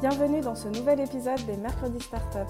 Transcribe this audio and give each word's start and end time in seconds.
Bienvenue 0.00 0.40
dans 0.40 0.54
ce 0.54 0.68
nouvel 0.68 1.00
épisode 1.00 1.44
des 1.46 1.56
Mercredis 1.56 2.00
Startup. 2.00 2.46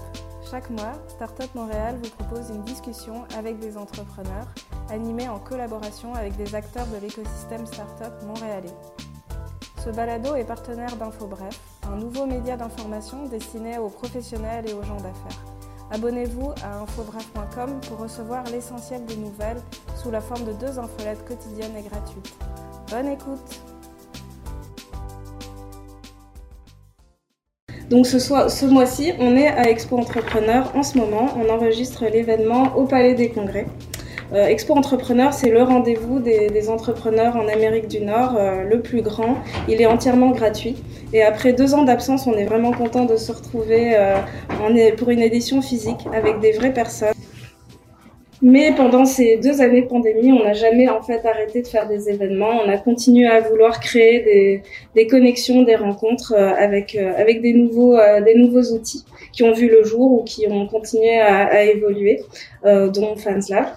Chaque 0.51 0.69
mois, 0.69 0.93
Startup 1.07 1.49
Montréal 1.55 1.97
vous 2.03 2.11
propose 2.11 2.51
une 2.51 2.61
discussion 2.61 3.23
avec 3.35 3.57
des 3.57 3.75
entrepreneurs, 3.75 4.45
animée 4.91 5.27
en 5.27 5.39
collaboration 5.39 6.13
avec 6.13 6.37
des 6.37 6.53
acteurs 6.53 6.85
de 6.85 6.97
l'écosystème 6.97 7.65
Startup 7.65 8.13
montréalais. 8.27 8.75
Ce 9.83 9.89
balado 9.89 10.35
est 10.35 10.43
partenaire 10.43 10.95
d'InfoBref, 10.95 11.59
un 11.91 11.95
nouveau 11.95 12.27
média 12.27 12.55
d'information 12.55 13.25
destiné 13.25 13.79
aux 13.79 13.89
professionnels 13.89 14.69
et 14.69 14.73
aux 14.73 14.83
gens 14.83 14.97
d'affaires. 14.97 15.43
Abonnez-vous 15.89 16.51
à 16.63 16.81
infobref.com 16.81 17.81
pour 17.87 17.97
recevoir 17.97 18.43
l'essentiel 18.43 19.05
des 19.05 19.17
nouvelles 19.17 19.61
sous 19.95 20.11
la 20.11 20.21
forme 20.21 20.45
de 20.45 20.53
deux 20.53 20.77
infolettes 20.77 21.27
quotidiennes 21.27 21.75
et 21.75 21.81
gratuites. 21.81 22.37
Bonne 22.91 23.07
écoute 23.07 23.59
Donc 27.89 28.05
ce, 28.05 28.65
mois-ci, 28.65 29.13
on 29.19 29.35
est 29.35 29.47
à 29.47 29.67
Expo 29.67 29.97
Entrepreneur 29.97 30.71
en 30.75 30.83
ce 30.83 30.95
moment. 30.95 31.29
On 31.35 31.49
enregistre 31.49 32.05
l'événement 32.05 32.75
au 32.75 32.85
Palais 32.85 33.15
des 33.15 33.29
Congrès. 33.29 33.65
Euh, 34.31 34.45
Expo 34.45 34.75
Entrepreneur, 34.75 35.33
c'est 35.33 35.49
le 35.49 35.63
rendez-vous 35.63 36.19
des, 36.19 36.69
entrepreneurs 36.69 37.35
en 37.35 37.47
Amérique 37.47 37.87
du 37.87 38.01
Nord, 38.01 38.35
euh, 38.37 38.63
le 38.63 38.81
plus 38.81 39.01
grand. 39.01 39.37
Il 39.67 39.81
est 39.81 39.87
entièrement 39.87 40.29
gratuit. 40.29 40.75
Et 41.13 41.23
après 41.23 41.51
deux 41.51 41.73
ans 41.73 41.81
d'absence, 41.81 42.27
on 42.27 42.33
est 42.33 42.45
vraiment 42.45 42.73
content 42.73 43.05
de 43.05 43.17
se 43.17 43.31
retrouver 43.31 43.95
euh, 43.95 44.17
pour 44.95 45.09
une 45.09 45.21
édition 45.21 45.63
physique 45.63 46.07
avec 46.13 46.39
des 46.41 46.51
vraies 46.51 46.73
personnes. 46.73 47.15
Mais 48.41 48.71
pendant 48.71 49.03
ces 49.03 49.37
deux 49.37 49.61
années 49.61 49.81
de 49.81 49.87
pandémie, 49.87 50.31
on 50.31 50.43
n'a 50.43 50.53
jamais 50.53 50.87
en 50.87 51.01
fait 51.01 51.25
arrêté 51.25 51.61
de 51.61 51.67
faire 51.67 51.87
des 51.89 52.09
événements. 52.09 52.61
On 52.65 52.69
a 52.69 52.77
continué 52.77 53.27
à 53.27 53.41
vouloir 53.41 53.81
créer 53.81 54.23
des, 54.23 54.63
des 54.95 55.07
connexions, 55.07 55.63
des 55.63 55.75
rencontres 55.75 56.33
euh, 56.33 56.53
avec 56.55 56.95
euh, 56.95 57.13
avec 57.17 57.41
des 57.41 57.53
nouveaux 57.53 57.97
euh, 57.97 58.21
des 58.21 58.35
nouveaux 58.35 58.73
outils 58.73 59.03
qui 59.33 59.43
ont 59.43 59.51
vu 59.51 59.67
le 59.69 59.83
jour 59.83 60.11
ou 60.13 60.23
qui 60.23 60.47
ont 60.49 60.67
continué 60.67 61.19
à, 61.19 61.47
à 61.47 61.63
évoluer, 61.63 62.21
dont 62.63 63.15
FansLab. 63.15 63.67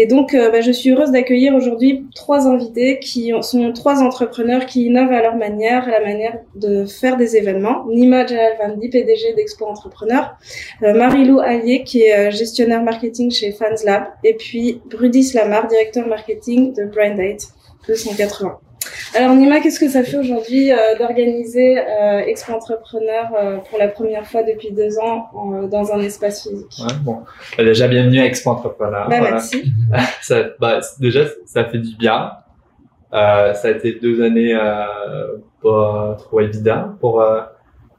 Et 0.00 0.06
donc, 0.06 0.32
euh, 0.32 0.48
bah, 0.52 0.60
je 0.60 0.70
suis 0.70 0.90
heureuse 0.90 1.10
d'accueillir 1.10 1.56
aujourd'hui 1.56 2.06
trois 2.14 2.46
invités 2.46 3.00
qui 3.00 3.32
sont 3.42 3.72
trois 3.72 4.00
entrepreneurs 4.00 4.64
qui 4.64 4.84
innovent 4.84 5.10
à 5.10 5.22
leur 5.22 5.34
manière, 5.34 5.88
à 5.88 5.90
la 5.90 6.00
manière 6.00 6.38
de 6.54 6.84
faire 6.86 7.16
des 7.16 7.36
événements. 7.36 7.84
Nima 7.88 8.24
Jalalvandi, 8.24 8.90
PDG 8.90 9.34
d'Expo 9.34 9.66
Entrepreneur, 9.66 10.36
euh, 10.84 10.94
Marilou 10.94 11.40
Allier, 11.40 11.82
qui 11.82 12.02
est 12.02 12.28
euh, 12.28 12.30
gestionnaire 12.30 12.84
marketing 12.84 13.32
chez 13.32 13.50
FansLab, 13.50 14.04
et 14.22 14.34
puis 14.34 14.80
Brudis 14.88 15.32
Lamar, 15.34 15.66
directeur 15.66 16.06
marketing 16.06 16.74
de 16.74 16.84
Brandate 16.84 17.48
280. 17.88 18.60
Alors 19.14 19.34
Nima, 19.34 19.60
qu'est-ce 19.60 19.80
que 19.80 19.88
ça 19.88 20.02
fait 20.02 20.16
aujourd'hui 20.16 20.72
euh, 20.72 20.96
d'organiser 20.98 21.78
euh, 21.78 22.20
Expo 22.26 22.52
Entrepreneur 22.52 23.30
euh, 23.34 23.56
pour 23.68 23.78
la 23.78 23.88
première 23.88 24.26
fois 24.26 24.42
depuis 24.42 24.72
deux 24.72 24.98
ans 24.98 25.30
dans 25.70 25.92
un 25.92 26.00
espace 26.00 26.42
physique? 26.42 26.78
Ouais, 26.80 26.94
bon. 27.02 27.18
Bah, 27.56 27.64
déjà, 27.64 27.88
bienvenue 27.88 28.20
à 28.20 28.26
Expo 28.26 28.50
Entrepreneur. 28.50 29.08
Bah, 29.08 29.20
Merci. 29.20 29.72
ça, 30.20 30.44
bah, 30.60 30.80
déjà, 31.00 31.24
ça 31.46 31.64
fait 31.64 31.78
du 31.78 31.96
bien. 31.96 32.32
ça 33.12 33.54
a 33.64 33.70
été 33.70 33.98
deux 34.00 34.22
années 34.22 34.56
pas 35.62 36.16
trop 36.18 36.40
évident 36.40 36.94
pour 37.00 37.24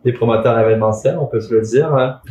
les 0.05 0.13
promoteurs 0.13 0.57
événementiels, 0.59 1.17
on 1.19 1.25
peut 1.25 1.41
se 1.41 1.53
le 1.53 1.61
dire. 1.61 2.21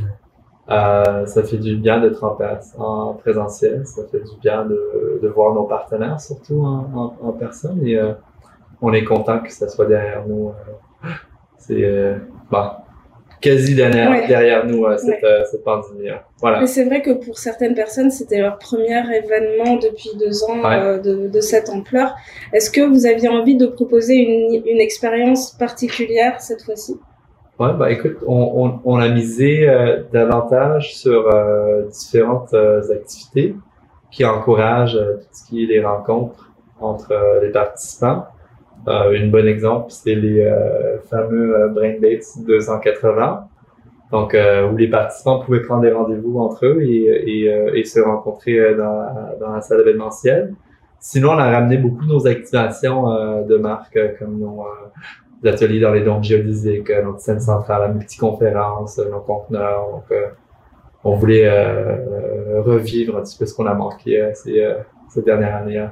Ça 0.68 1.42
fait 1.42 1.58
du 1.58 1.76
bien 1.76 2.00
d'être 2.00 2.24
en, 2.24 2.38
en, 2.78 3.14
présentiel, 3.14 3.86
ça 3.86 4.02
fait 4.10 4.20
du 4.20 4.38
bien 4.40 4.64
de, 4.64 5.20
de 5.22 5.28
voir 5.28 5.52
nos 5.54 5.64
partenaires 5.64 6.20
surtout 6.20 6.62
en, 6.64 7.16
en, 7.22 7.28
en 7.28 7.32
personne 7.32 7.84
et 7.86 7.98
on 8.80 8.92
est 8.92 9.04
content 9.04 9.40
que 9.40 9.52
ça 9.52 9.68
soit 9.68 9.86
derrière 9.86 10.26
nous. 10.26 10.48
Euh, 10.48 11.08
c'est 11.56 11.84
euh, 11.84 12.16
bah, 12.50 12.84
quasi 13.40 13.74
derrière, 13.74 14.26
derrière 14.26 14.66
nous 14.66 14.84
euh, 14.84 14.96
cette, 14.96 15.24
cette 15.50 15.64
pandémie. 15.64 16.10
Voilà. 16.40 16.60
Mais 16.60 16.66
c'est 16.66 16.84
vrai 16.84 17.02
que 17.02 17.10
pour 17.10 17.38
certaines 17.38 17.74
personnes, 17.74 18.10
c'était 18.10 18.40
leur 18.40 18.58
premier 18.58 19.02
événement 19.16 19.76
depuis 19.76 20.10
deux 20.18 20.44
ans 20.44 20.56
de, 20.98 21.28
de, 21.28 21.40
cette 21.40 21.68
ampleur. 21.68 22.14
Est-ce 22.52 22.70
que 22.70 22.80
vous 22.80 23.06
aviez 23.06 23.28
envie 23.28 23.56
de 23.56 23.66
proposer 23.66 24.14
une, 24.14 24.62
une 24.66 24.80
expérience 24.80 25.52
particulière 25.52 26.40
cette 26.40 26.62
fois-ci? 26.62 26.96
Ouais, 27.58 27.72
bah 27.76 27.90
écoute, 27.90 28.18
on, 28.24 28.52
on, 28.64 28.80
on 28.84 28.96
a 29.00 29.08
misé 29.08 29.66
davantage 30.12 30.94
sur 30.94 31.28
différentes 31.90 32.54
activités 32.54 33.56
qui 34.12 34.24
encouragent 34.24 34.96
tout 34.96 35.28
ce 35.32 35.48
qui 35.48 35.64
est 35.64 35.66
les 35.66 35.84
rencontres 35.84 36.52
entre 36.80 37.40
les 37.42 37.50
participants. 37.50 38.26
Euh, 38.86 39.12
une 39.12 39.30
bonne 39.30 39.48
exemple, 39.48 39.86
c'est 39.88 40.14
les 40.14 40.40
euh, 40.40 40.98
fameux 41.10 41.56
euh, 41.56 41.68
Brain 41.68 41.94
Dates 42.00 42.44
280. 42.46 43.48
Donc, 44.10 44.34
où 44.34 44.76
les 44.78 44.88
participants 44.88 45.40
pouvaient 45.40 45.60
prendre 45.60 45.82
des 45.82 45.92
rendez-vous 45.92 46.38
entre 46.38 46.64
eux 46.64 46.80
et, 46.80 47.44
et, 47.44 47.78
et 47.78 47.84
se 47.84 48.00
rencontrer 48.00 48.74
dans, 48.74 49.04
dans, 49.38 49.52
la 49.52 49.60
salle 49.60 49.80
événementielle. 49.80 50.54
Sinon, 50.98 51.32
on 51.32 51.38
a 51.38 51.50
ramené 51.50 51.76
beaucoup 51.76 52.06
de 52.06 52.12
nos 52.12 52.26
activations 52.26 53.44
de 53.44 53.56
marque, 53.58 53.98
comme 54.18 54.38
nos 54.38 54.64
ateliers 55.44 55.80
dans 55.80 55.92
les 55.92 56.00
dômes 56.00 56.24
géodésiques, 56.24 56.90
notre 57.04 57.20
scène 57.20 57.40
centrale, 57.40 57.82
la 57.82 57.88
multiconférence, 57.88 58.98
nos 58.98 59.20
conteneurs. 59.20 59.90
Donc, 59.92 60.18
on 61.04 61.14
voulait 61.14 61.50
revivre 62.64 63.18
un 63.18 63.20
petit 63.20 63.36
peu 63.36 63.44
ce 63.44 63.54
qu'on 63.54 63.66
a 63.66 63.74
manqué 63.74 64.30
ces, 64.32 64.66
cette 65.10 65.26
dernière 65.26 65.54
année. 65.54 65.86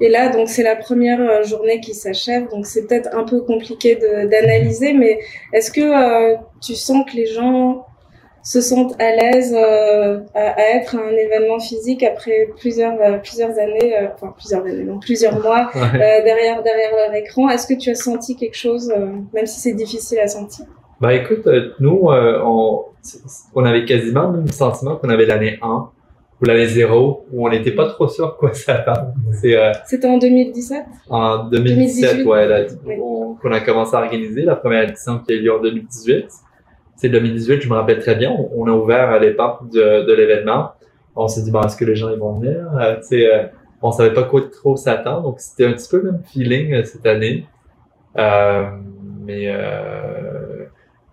Et 0.00 0.08
là, 0.08 0.30
donc 0.30 0.48
c'est 0.48 0.62
la 0.62 0.76
première 0.76 1.20
euh, 1.20 1.42
journée 1.42 1.80
qui 1.80 1.92
s'achève, 1.94 2.48
donc 2.48 2.66
c'est 2.66 2.86
peut-être 2.86 3.14
un 3.14 3.24
peu 3.24 3.40
compliqué 3.42 3.96
d'analyser, 3.96 4.94
mais 4.94 5.20
est-ce 5.52 5.70
que 5.70 5.80
euh, 5.80 6.36
tu 6.62 6.74
sens 6.74 7.04
que 7.10 7.16
les 7.16 7.26
gens 7.26 7.86
se 8.42 8.62
sentent 8.62 8.98
à 8.98 9.14
l'aise 9.14 9.54
euh, 9.54 10.20
à, 10.34 10.58
être 10.74 10.96
à 10.96 11.00
un 11.00 11.10
événement 11.10 11.60
physique 11.60 12.02
après 12.02 12.48
plusieurs 12.58 13.20
plusieurs 13.20 13.58
années, 13.58 13.94
enfin 14.14 14.34
plusieurs 14.34 14.64
années, 14.64 14.86
plusieurs 15.02 15.38
mois 15.38 15.70
derrière 15.74 16.62
derrière 16.62 16.96
leur 16.96 17.14
écran? 17.14 17.50
Est-ce 17.50 17.66
que 17.66 17.78
tu 17.78 17.90
as 17.90 17.94
senti 17.94 18.36
quelque 18.36 18.56
chose, 18.56 18.90
même 19.34 19.44
si 19.44 19.60
c'est 19.60 19.74
difficile 19.74 20.20
à 20.20 20.28
sentir? 20.28 20.64
Bah 21.02 21.12
écoute, 21.12 21.46
nous 21.80 22.00
on, 22.06 22.84
on 23.54 23.64
avait 23.66 23.84
quasiment 23.84 24.30
le 24.30 24.38
même 24.38 24.48
sentiment 24.48 24.96
qu'on 24.96 25.10
avait 25.10 25.26
l'année 25.26 25.58
1 25.60 25.90
ou 26.40 26.44
l'année 26.44 26.66
zéro, 26.66 27.26
où 27.32 27.46
on 27.46 27.50
n'était 27.50 27.72
pas 27.72 27.86
trop 27.88 28.08
sûr 28.08 28.36
quoi 28.36 28.52
s'attendre. 28.54 29.12
C'est, 29.32 29.56
euh, 29.56 29.72
C'était 29.86 30.08
en 30.08 30.18
2017 30.18 30.84
En 31.08 31.44
2017, 31.44 32.26
ouais, 32.26 32.46
là, 32.46 32.64
qu'on 33.42 33.52
a 33.52 33.60
commencé 33.60 33.96
à 33.96 34.00
organiser 34.00 34.42
la 34.42 34.56
première 34.56 34.88
édition 34.88 35.18
qui 35.18 35.32
a 35.32 35.36
eu 35.36 35.40
lieu 35.40 35.54
en 35.54 35.60
2018. 35.60 36.26
C'est 36.96 37.08
2018, 37.08 37.62
je 37.62 37.68
me 37.68 37.74
rappelle 37.74 37.98
très 37.98 38.14
bien, 38.14 38.34
on, 38.54 38.66
a 38.66 38.72
ouvert 38.72 39.08
à 39.08 39.18
l'époque 39.18 39.70
de, 39.70 40.04
de 40.04 40.12
l'événement. 40.12 40.72
On 41.16 41.28
s'est 41.28 41.42
dit, 41.42 41.50
bon, 41.50 41.62
est-ce 41.62 41.76
que 41.76 41.84
les 41.84 41.96
gens 41.96 42.10
ils 42.10 42.18
vont 42.18 42.38
venir? 42.38 42.70
Euh, 42.78 42.96
tu 42.96 43.08
sais, 43.08 43.26
euh, 43.26 43.44
on 43.82 43.90
savait 43.90 44.12
pas 44.12 44.24
quoi 44.24 44.42
trop 44.50 44.76
s'attendre, 44.76 45.22
donc 45.22 45.40
c'était 45.40 45.66
un 45.66 45.72
petit 45.72 45.88
peu 45.88 45.98
le 45.98 46.12
même 46.12 46.22
feeling 46.24 46.74
euh, 46.74 46.84
cette 46.84 47.06
année. 47.06 47.46
Euh, 48.18 48.64
mais 49.24 49.46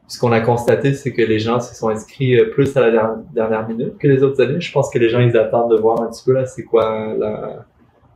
ce 0.08 0.20
qu'on 0.20 0.32
a 0.32 0.40
constaté, 0.40 0.94
c'est 0.94 1.12
que 1.12 1.22
les 1.22 1.38
gens 1.38 1.60
se 1.60 1.76
sont 1.76 1.90
inscrits 1.90 2.40
euh, 2.40 2.50
plus 2.50 2.76
à 2.78 2.90
la 2.90 3.16
dernière 3.34 3.68
minute 3.68 3.98
que 3.98 4.08
les 4.08 4.24
autres 4.24 4.42
années. 4.42 4.62
Je 4.62 4.72
pense 4.72 4.90
que 4.90 4.98
les 4.98 5.10
gens, 5.10 5.20
ils 5.20 5.36
attendent 5.36 5.70
de 5.70 5.78
voir 5.78 6.02
un 6.02 6.08
petit 6.08 6.24
peu 6.26 6.32
là, 6.32 6.46
c'est 6.46 6.64
quoi 6.64 7.14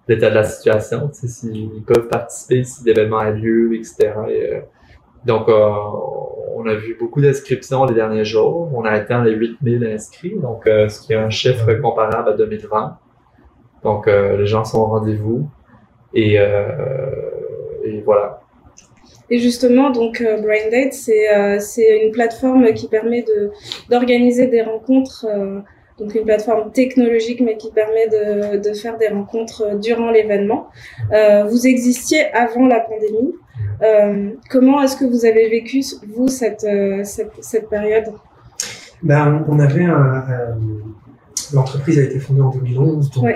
l'état 0.08 0.30
de 0.30 0.36
la 0.36 0.46
situation, 0.46 1.10
s'ils 1.12 1.84
peuvent 1.86 2.08
participer, 2.08 2.64
si 2.64 2.84
l'événement 2.86 3.20
a 3.20 3.32
lieu, 3.32 3.76
etc. 3.76 4.14
Euh, 4.30 4.62
donc, 5.26 5.50
euh, 5.50 5.74
on 6.56 6.66
a 6.66 6.76
vu 6.76 6.96
beaucoup 6.98 7.22
d'inscriptions 7.22 7.84
les 7.86 7.94
derniers 7.94 8.26
jours. 8.26 8.72
On 8.74 8.86
a 8.86 8.92
atteint 8.92 9.24
les 9.24 9.34
8000 9.34 9.86
inscrits, 9.86 10.36
donc 10.36 10.64
ce 10.66 11.02
qui 11.02 11.14
est 11.14 11.18
un 11.18 11.30
chiffre 11.30 11.74
comparable 11.74 12.30
à 12.30 12.34
2020. 12.34 12.98
Donc, 13.84 14.08
les 14.08 14.46
gens 14.46 14.64
sont 14.64 14.80
au 14.80 14.86
rendez-vous. 14.86 15.50
Et, 16.14 16.36
et 16.36 18.02
voilà. 18.04 18.42
Et 19.32 19.40
justement, 19.40 19.92
donc 19.92 20.20
euh, 20.20 20.42
Braindate, 20.42 20.92
c'est 20.92 21.34
euh, 21.34 21.58
c'est 21.60 22.04
une 22.04 22.12
plateforme 22.12 22.74
qui 22.74 22.90
permet 22.90 23.24
d'organiser 23.90 24.48
des 24.48 24.62
rencontres. 24.62 25.26
Euh, 25.28 25.62
donc 26.00 26.16
une 26.16 26.26
plateforme 26.26 26.72
technologique, 26.72 27.42
mais 27.42 27.58
qui 27.58 27.72
permet 27.72 28.08
de, 28.08 28.74
faire 28.74 28.98
des 28.98 29.08
rencontres 29.10 29.80
durant 29.80 30.10
l'événement. 30.10 30.70
Vous 31.48 31.68
existiez 31.68 32.26
avant 32.34 32.66
la 32.66 32.80
pandémie. 32.80 33.36
Comment 34.50 34.82
est-ce 34.82 34.98
que 34.98 35.06
vous 35.06 35.26
avez 35.26 35.48
vécu, 35.48 35.84
vous, 36.16 36.28
cette 36.28 36.66
période? 37.70 38.14
Ben, 39.04 39.46
On 39.48 39.60
avait 39.60 39.84
un, 39.84 40.24
L'entreprise 41.54 42.00
a 42.00 42.04
été 42.04 42.20
fondée 42.20 42.42
en 42.42 42.50
2011, 42.50 43.10
donc 43.12 43.24
on, 43.24 43.28
a, 43.28 43.34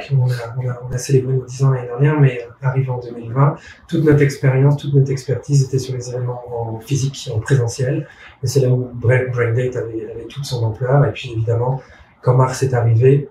on, 0.57 0.69
a, 0.69 0.81
on, 0.89 0.94
a, 0.94 0.97
célébré 0.97 1.33
nos 1.33 1.45
10 1.45 1.63
ans 1.63 1.71
l'année 1.71 1.88
dernière, 1.88 2.19
mais 2.19 2.47
arrivé 2.62 2.89
en 2.89 3.00
2020, 3.00 3.56
toute 3.88 4.03
notre 4.03 4.21
expérience, 4.21 4.77
toute 4.77 4.94
notre 4.94 5.12
expertise 5.12 5.63
était 5.63 5.80
sur 5.80 5.95
les 5.95 6.09
événements 6.09 6.42
en 6.50 6.80
physique, 6.80 7.30
en 7.33 7.39
présentiel. 7.39 8.07
Et 8.44 8.47
c'est 8.47 8.62
là 8.62 8.69
où 8.69 8.89
Braindate 8.94 9.75
avait, 9.75 10.09
avait 10.12 10.27
toute 10.30 10.45
son 10.45 10.63
ampleur. 10.63 11.06
Et 11.06 11.12
puis 11.12 11.31
évidemment, 11.31 11.81
quand 12.21 12.36
Mars 12.36 12.63
est 12.63 12.74
arrivé, 12.74 13.30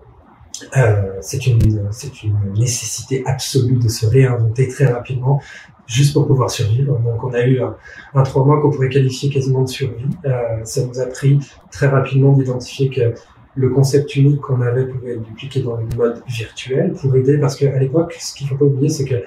euh, 0.77 1.19
c'est 1.21 1.47
une, 1.47 1.89
c'est 1.91 2.23
une 2.23 2.39
nécessité 2.57 3.23
absolue 3.27 3.77
de 3.77 3.89
se 3.89 4.07
réinventer 4.07 4.69
très 4.69 4.87
rapidement 4.87 5.41
juste 5.87 6.15
pour 6.15 6.27
pouvoir 6.27 6.51
survivre. 6.51 6.99
Donc 6.99 7.23
on 7.23 7.33
a 7.33 7.43
eu 7.43 7.61
un, 7.61 8.23
trois 8.23 8.45
mois 8.45 8.61
qu'on 8.61 8.71
pourrait 8.71 8.89
qualifier 8.89 9.31
quasiment 9.31 9.63
de 9.63 9.69
survie. 9.69 10.07
Euh, 10.25 10.65
ça 10.65 10.85
nous 10.85 11.01
a 11.01 11.07
pris 11.07 11.39
très 11.71 11.89
rapidement 11.89 12.33
d'identifier 12.33 12.89
que 12.89 13.15
le 13.57 13.71
concept 13.71 14.17
unique 14.17 14.41
qu'on 14.41 14.61
avait 14.61 14.87
pouvait 14.87 15.13
être 15.13 15.23
dupliqué 15.23 15.61
dans 15.63 15.77
le 15.77 15.87
mode 15.97 16.23
virtuel 16.27 16.93
pour 16.93 17.15
aider, 17.17 17.39
parce 17.39 17.57
qu'à 17.57 17.79
l'époque, 17.79 18.17
ce 18.19 18.35
qu'il 18.35 18.49
faut 18.49 18.57
pas 18.57 18.65
oublier, 18.65 18.89
c'est 18.89 19.05
que 19.05 19.23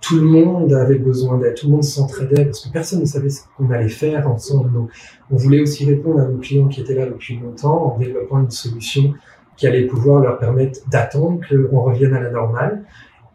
tout 0.00 0.16
le 0.16 0.26
monde 0.26 0.72
avait 0.72 0.98
besoin 0.98 1.38
d'aide, 1.38 1.54
tout 1.54 1.66
le 1.66 1.72
monde 1.72 1.84
s'entraidait, 1.84 2.44
parce 2.44 2.66
que 2.66 2.72
personne 2.72 3.00
ne 3.00 3.04
savait 3.04 3.30
ce 3.30 3.42
qu'on 3.56 3.70
allait 3.70 3.88
faire 3.88 4.28
ensemble. 4.28 4.72
Donc, 4.72 4.90
on 5.30 5.36
voulait 5.36 5.60
aussi 5.60 5.84
répondre 5.84 6.20
à 6.20 6.26
nos 6.26 6.38
clients 6.38 6.68
qui 6.68 6.80
étaient 6.80 6.94
là 6.94 7.06
depuis 7.06 7.38
longtemps 7.38 7.94
en 7.94 7.98
développant 7.98 8.40
une 8.40 8.50
solution 8.50 9.14
qui 9.56 9.66
allait 9.66 9.86
pouvoir 9.86 10.22
leur 10.22 10.38
permettre 10.38 10.80
d'attendre 10.88 11.40
qu'on 11.48 11.82
revienne 11.82 12.14
à 12.14 12.20
la 12.20 12.30
normale. 12.30 12.84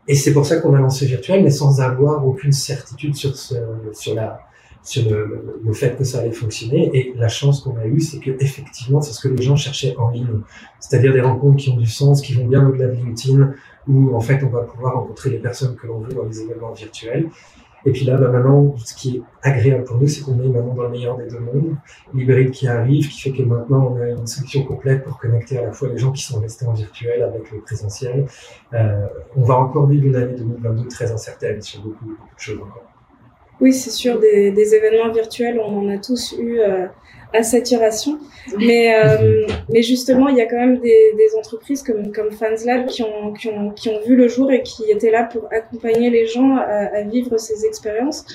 Et 0.07 0.15
c'est 0.15 0.33
pour 0.33 0.45
ça 0.45 0.57
qu'on 0.57 0.73
a 0.73 0.79
lancé 0.79 1.05
Virtuel, 1.05 1.43
mais 1.43 1.49
sans 1.49 1.81
avoir 1.81 2.25
aucune 2.25 2.51
certitude 2.51 3.15
sur, 3.15 3.35
ce, 3.35 3.55
sur, 3.93 4.15
la, 4.15 4.39
sur 4.83 5.09
le, 5.09 5.59
le, 5.63 5.73
fait 5.73 5.97
que 5.97 6.03
ça 6.03 6.19
allait 6.19 6.31
fonctionner. 6.31 6.89
Et 6.93 7.13
la 7.15 7.29
chance 7.29 7.61
qu'on 7.61 7.77
a 7.77 7.85
eue, 7.85 8.01
c'est 8.01 8.19
que 8.19 8.31
effectivement, 8.39 9.01
c'est 9.01 9.13
ce 9.13 9.27
que 9.27 9.33
les 9.33 9.41
gens 9.41 9.55
cherchaient 9.55 9.95
en 9.97 10.09
ligne, 10.09 10.41
c'est-à-dire 10.79 11.13
des 11.13 11.21
rencontres 11.21 11.57
qui 11.57 11.69
ont 11.69 11.77
du 11.77 11.87
sens, 11.87 12.21
qui 12.21 12.33
vont 12.33 12.45
bien 12.45 12.67
au-delà 12.67 12.87
de 12.87 12.95
LinkedIn, 12.95 13.53
où 13.87 14.15
en 14.15 14.19
fait 14.19 14.43
on 14.43 14.49
va 14.49 14.61
pouvoir 14.61 14.95
rencontrer 14.95 15.29
les 15.29 15.39
personnes 15.39 15.75
que 15.75 15.87
l'on 15.87 15.99
veut 15.99 16.13
dans 16.13 16.25
les 16.25 16.41
événements 16.41 16.73
virtuels. 16.73 17.29
Et 17.85 17.91
puis 17.91 18.05
là, 18.05 18.15
bah 18.15 18.29
maintenant, 18.29 18.75
ce 18.77 18.93
qui 18.93 19.17
est 19.17 19.21
agréable 19.41 19.83
pour 19.83 19.97
nous, 19.97 20.07
c'est 20.07 20.21
qu'on 20.21 20.39
est 20.39 20.47
maintenant 20.47 20.73
dans 20.73 20.83
le 20.83 20.89
meilleur 20.89 21.17
des 21.17 21.27
deux 21.27 21.39
mondes. 21.39 21.75
L'hybride 22.13 22.51
qui 22.51 22.67
arrive, 22.67 23.09
qui 23.09 23.19
fait 23.19 23.31
que 23.31 23.43
maintenant 23.43 23.93
on 23.93 24.01
a 24.01 24.09
une 24.09 24.25
solution 24.25 24.63
complète 24.63 25.03
pour 25.03 25.17
connecter 25.17 25.57
à 25.57 25.63
la 25.63 25.71
fois 25.73 25.89
les 25.89 25.97
gens 25.97 26.11
qui 26.11 26.23
sont 26.23 26.39
restés 26.39 26.65
en 26.65 26.73
virtuel 26.73 27.21
avec 27.23 27.51
le 27.51 27.59
présentiel. 27.59 28.25
Euh, 28.73 29.07
on 29.35 29.43
va 29.43 29.57
encore 29.57 29.87
vivre 29.87 30.05
une 30.05 30.15
année 30.15 30.35
2022 30.37 30.87
très 30.87 31.11
incertaine 31.11 31.61
sur 31.61 31.81
beaucoup, 31.81 32.05
beaucoup 32.05 32.35
de 32.35 32.39
choses 32.39 32.59
encore. 32.59 32.92
Oui, 33.63 33.71
c'est 33.71 33.91
sûr, 33.91 34.19
des, 34.19 34.51
des, 34.51 34.75
événements 34.75 35.11
virtuels, 35.11 35.57
on 35.59 35.79
en 35.79 35.89
a 35.89 35.97
tous 35.97 36.35
eu 36.37 36.59
euh, 36.59 36.85
à 37.33 37.43
saturation. 37.43 38.19
Mais, 38.57 38.93
euh, 38.93 39.47
mais 39.69 39.81
justement, 39.81 40.27
il 40.27 40.37
y 40.37 40.41
a 40.41 40.45
quand 40.45 40.59
même 40.59 40.79
des, 40.79 41.13
des 41.17 41.35
entreprises 41.39 41.81
comme, 41.81 42.11
comme 42.11 42.31
FansLab 42.31 42.87
qui 42.87 43.03
ont, 43.03 43.31
qui, 43.31 43.47
ont, 43.47 43.71
qui 43.71 43.87
ont 43.87 44.01
vu 44.05 44.17
le 44.17 44.27
jour 44.27 44.51
et 44.51 44.63
qui 44.63 44.83
étaient 44.91 45.11
là 45.11 45.23
pour 45.23 45.47
accompagner 45.51 46.09
les 46.09 46.27
gens 46.27 46.57
à, 46.57 46.97
à 46.99 47.01
vivre 47.03 47.37
ces 47.37 47.65
expériences. 47.65 48.25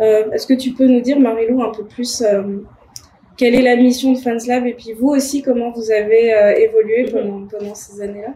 Euh, 0.00 0.30
Est-ce 0.32 0.46
que 0.48 0.54
tu 0.54 0.72
peux 0.72 0.86
nous 0.86 1.00
dire, 1.00 1.18
Marilou, 1.18 1.62
un 1.62 1.70
peu 1.70 1.84
plus 1.84 2.22
quelle 3.36 3.54
est 3.54 3.62
la 3.62 3.76
mission 3.76 4.12
de 4.12 4.18
FansLab 4.18 4.66
et 4.66 4.74
puis 4.74 4.92
vous 4.92 5.08
aussi, 5.08 5.42
comment 5.42 5.70
vous 5.70 5.90
avez 5.90 6.34
euh, 6.34 6.54
évolué 6.56 7.06
pendant, 7.10 7.46
pendant 7.46 7.74
ces 7.74 8.00
années-là? 8.00 8.34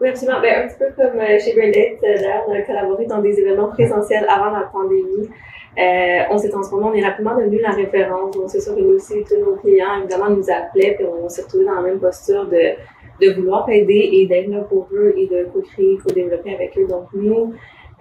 Oui, 0.00 0.08
absolument. 0.08 0.40
Ben, 0.40 0.64
un 0.64 0.68
petit 0.68 0.78
peu 0.78 0.86
comme 0.96 1.18
euh, 1.20 1.38
chez 1.38 1.54
Brandit, 1.54 1.98
d'ailleurs, 2.02 2.44
on 2.48 2.52
a 2.52 2.62
collaboré 2.62 3.06
dans 3.06 3.22
des 3.22 3.38
événements 3.38 3.68
présentiels 3.68 4.26
avant 4.28 4.50
la 4.50 4.68
pandémie. 4.72 5.28
Euh, 5.76 6.22
on 6.30 6.38
s'est 6.38 6.50
transformé, 6.50 6.86
on 6.86 6.94
est 6.94 7.04
rapidement 7.04 7.36
devenu 7.36 7.60
la 7.60 7.70
référence. 7.70 8.36
Donc, 8.36 8.48
c'est 8.48 8.60
sûr 8.60 8.74
que 8.74 8.80
nous 8.80 8.94
aussi, 8.94 9.24
tous 9.24 9.38
nos 9.38 9.56
clients, 9.56 9.98
évidemment, 10.00 10.30
nous 10.30 10.48
appelaient, 10.50 10.94
puis 10.96 11.04
on 11.04 11.28
s'est 11.28 11.42
retrouvés 11.42 11.64
dans 11.64 11.74
la 11.74 11.82
même 11.82 11.98
posture 11.98 12.46
de, 12.46 12.74
de 13.20 13.32
vouloir 13.34 13.68
aider 13.68 14.08
et 14.12 14.26
d'être 14.26 14.48
là 14.48 14.60
pour 14.60 14.88
eux 14.92 15.14
et 15.16 15.26
de 15.26 15.44
co-créer, 15.52 15.98
co-développer 16.04 16.54
avec 16.54 16.78
eux. 16.78 16.86
Donc, 16.86 17.06
nous, 17.12 17.54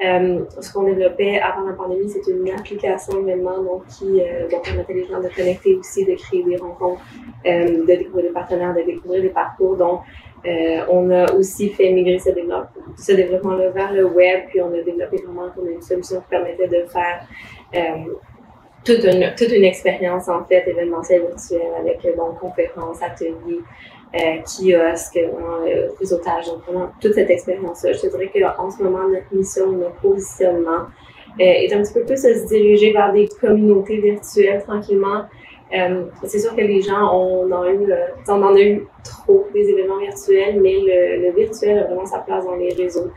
euh, 0.04 0.44
ce 0.60 0.74
qu'on 0.74 0.84
développait 0.84 1.40
avant 1.40 1.68
la 1.68 1.74
pandémie, 1.74 2.10
c'est 2.10 2.30
une 2.30 2.50
application 2.50 3.22
événement 3.22 3.62
donc, 3.62 3.86
qui 3.88 4.22
euh, 4.22 4.50
donc, 4.50 4.64
permettait 4.64 4.94
les 4.94 5.06
gens 5.06 5.22
de 5.22 5.30
connecter 5.30 5.76
aussi, 5.76 6.04
de 6.06 6.16
créer 6.16 6.44
des 6.44 6.58
rencontres, 6.58 7.02
euh, 7.46 7.86
de 7.86 7.86
découvrir 7.86 8.26
des 8.26 8.34
partenaires, 8.34 8.74
de 8.74 8.82
découvrir 8.82 9.22
des 9.22 9.30
parcours. 9.30 9.78
Donc, 9.78 10.02
euh, 10.46 10.86
on 10.90 11.10
a 11.10 11.32
aussi 11.34 11.70
fait 11.70 11.92
migrer 11.92 12.20
ce, 12.20 12.32
développement, 12.32 12.68
ce 12.98 13.14
développement-là 13.14 13.70
vers 13.70 13.94
le 13.94 14.06
web, 14.06 14.42
puis 14.50 14.62
on 14.62 14.74
a 14.74 14.82
développé 14.82 15.18
vraiment 15.26 15.50
comme 15.56 15.70
une 15.70 15.82
solution 15.82 16.20
qui 16.20 16.28
permettait 16.30 16.68
de 16.68 16.86
faire 16.86 17.26
euh, 17.76 18.14
toute, 18.84 19.04
une, 19.06 19.34
toute 19.36 19.52
une 19.52 19.64
expérience 19.64 20.28
en 20.28 20.44
fait 20.46 20.68
événementielle 20.68 21.22
virtuelle 21.22 21.74
avec 21.80 22.06
euh, 22.06 22.12
bon, 22.16 22.34
conférences, 22.40 23.02
ateliers, 23.02 23.62
euh, 24.16 24.38
kiosques, 24.46 25.18
euh, 25.18 25.90
réseautage, 26.00 26.48
donc 26.48 26.64
vraiment 26.66 26.90
toute 27.02 27.14
cette 27.14 27.30
expérience-là. 27.30 27.94
Je 27.94 28.02
te 28.02 28.08
dirais 28.08 28.32
qu'en 28.34 28.70
ce 28.70 28.84
moment, 28.84 29.08
notre 29.08 29.34
mission, 29.34 29.72
notre 29.72 29.96
positionnement 29.96 30.88
est 31.40 31.74
un 31.74 31.82
petit 31.82 31.94
peu 31.94 32.02
plus 32.02 32.22
de 32.22 32.34
se 32.34 32.48
diriger 32.48 32.94
vers 32.94 33.12
des 33.12 33.28
communautés 33.42 33.98
virtuelles 33.98 34.62
tranquillement, 34.62 35.24
euh, 35.74 36.06
c'est 36.24 36.40
sûr 36.40 36.56
que 36.56 36.62
les 36.62 36.82
gens, 36.82 37.12
on 37.14 37.52
en, 37.52 37.64
a 37.64 37.72
eu, 37.72 37.92
euh, 37.92 38.08
en 38.28 38.44
a 38.44 38.60
eu 38.60 38.86
trop 39.04 39.48
des 39.54 39.70
événements 39.70 39.98
virtuels, 39.98 40.62
mais 40.62 40.76
le, 40.80 41.32
virtuel 41.32 41.80
a 41.80 41.84
vraiment 41.86 42.06
sa 42.06 42.20
place 42.20 42.46
dans 42.46 42.56
les 42.56 42.74
réseaux. 42.74 43.10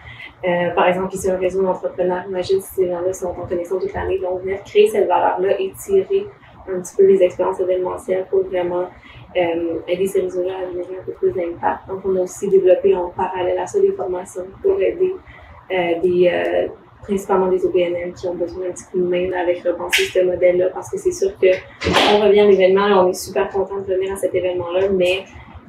Euh, 0.44 0.70
par 0.74 0.88
exemple, 0.88 1.14
ici, 1.14 1.30
un 1.30 1.36
réseau 1.36 1.62
d'entrepreneurs, 1.62 2.24
imagine 2.28 2.60
si 2.62 2.74
ces 2.74 2.88
gens-là 2.88 3.12
sont 3.12 3.28
en 3.28 3.46
connaissance 3.46 3.82
toute 3.82 3.92
l'année, 3.92 4.18
donc 4.18 4.40
venir 4.40 4.62
créer 4.64 4.88
cette 4.88 5.06
valeur-là 5.06 5.60
et 5.60 5.72
tirer 5.72 6.26
un 6.68 6.80
petit 6.80 6.96
peu 6.96 7.06
les 7.06 7.22
expériences 7.22 7.60
événementielles 7.60 8.26
pour 8.30 8.44
vraiment 8.44 8.86
aider 9.34 10.06
ces 10.06 10.22
réseaux-là 10.22 10.54
à 10.62 10.70
générer 10.70 10.96
un 10.98 11.04
peu 11.04 11.12
plus 11.12 11.30
d'impact. 11.32 11.88
Donc, 11.88 12.00
on 12.06 12.16
a 12.16 12.20
aussi 12.20 12.48
développé 12.48 12.96
en 12.96 13.10
parallèle 13.10 13.58
à 13.58 13.66
ça 13.66 13.78
des 13.78 13.92
formations 13.92 14.46
pour 14.62 14.80
aider 14.80 15.14
des, 15.68 16.70
principalement 17.06 17.48
des 17.48 17.64
OBNL 17.64 18.12
qui 18.14 18.26
ont 18.26 18.34
besoin 18.34 18.64
d'un 18.64 18.72
petit 18.72 18.84
coup 18.90 18.98
de 18.98 19.08
main 19.08 19.32
avec 19.32 19.62
repenser 19.62 20.02
ce 20.14 20.20
modèle-là 20.24 20.70
parce 20.74 20.90
que 20.90 20.98
c'est 20.98 21.12
sûr 21.12 21.30
que 21.40 21.48
on 22.14 22.20
revient 22.24 22.40
à 22.40 22.46
l'événement, 22.46 22.86
on 23.02 23.10
est 23.10 23.14
super 23.14 23.48
content 23.50 23.78
de 23.78 23.94
venir 23.94 24.12
à 24.12 24.16
cet 24.16 24.34
événement-là, 24.34 24.88
mais 24.90 25.24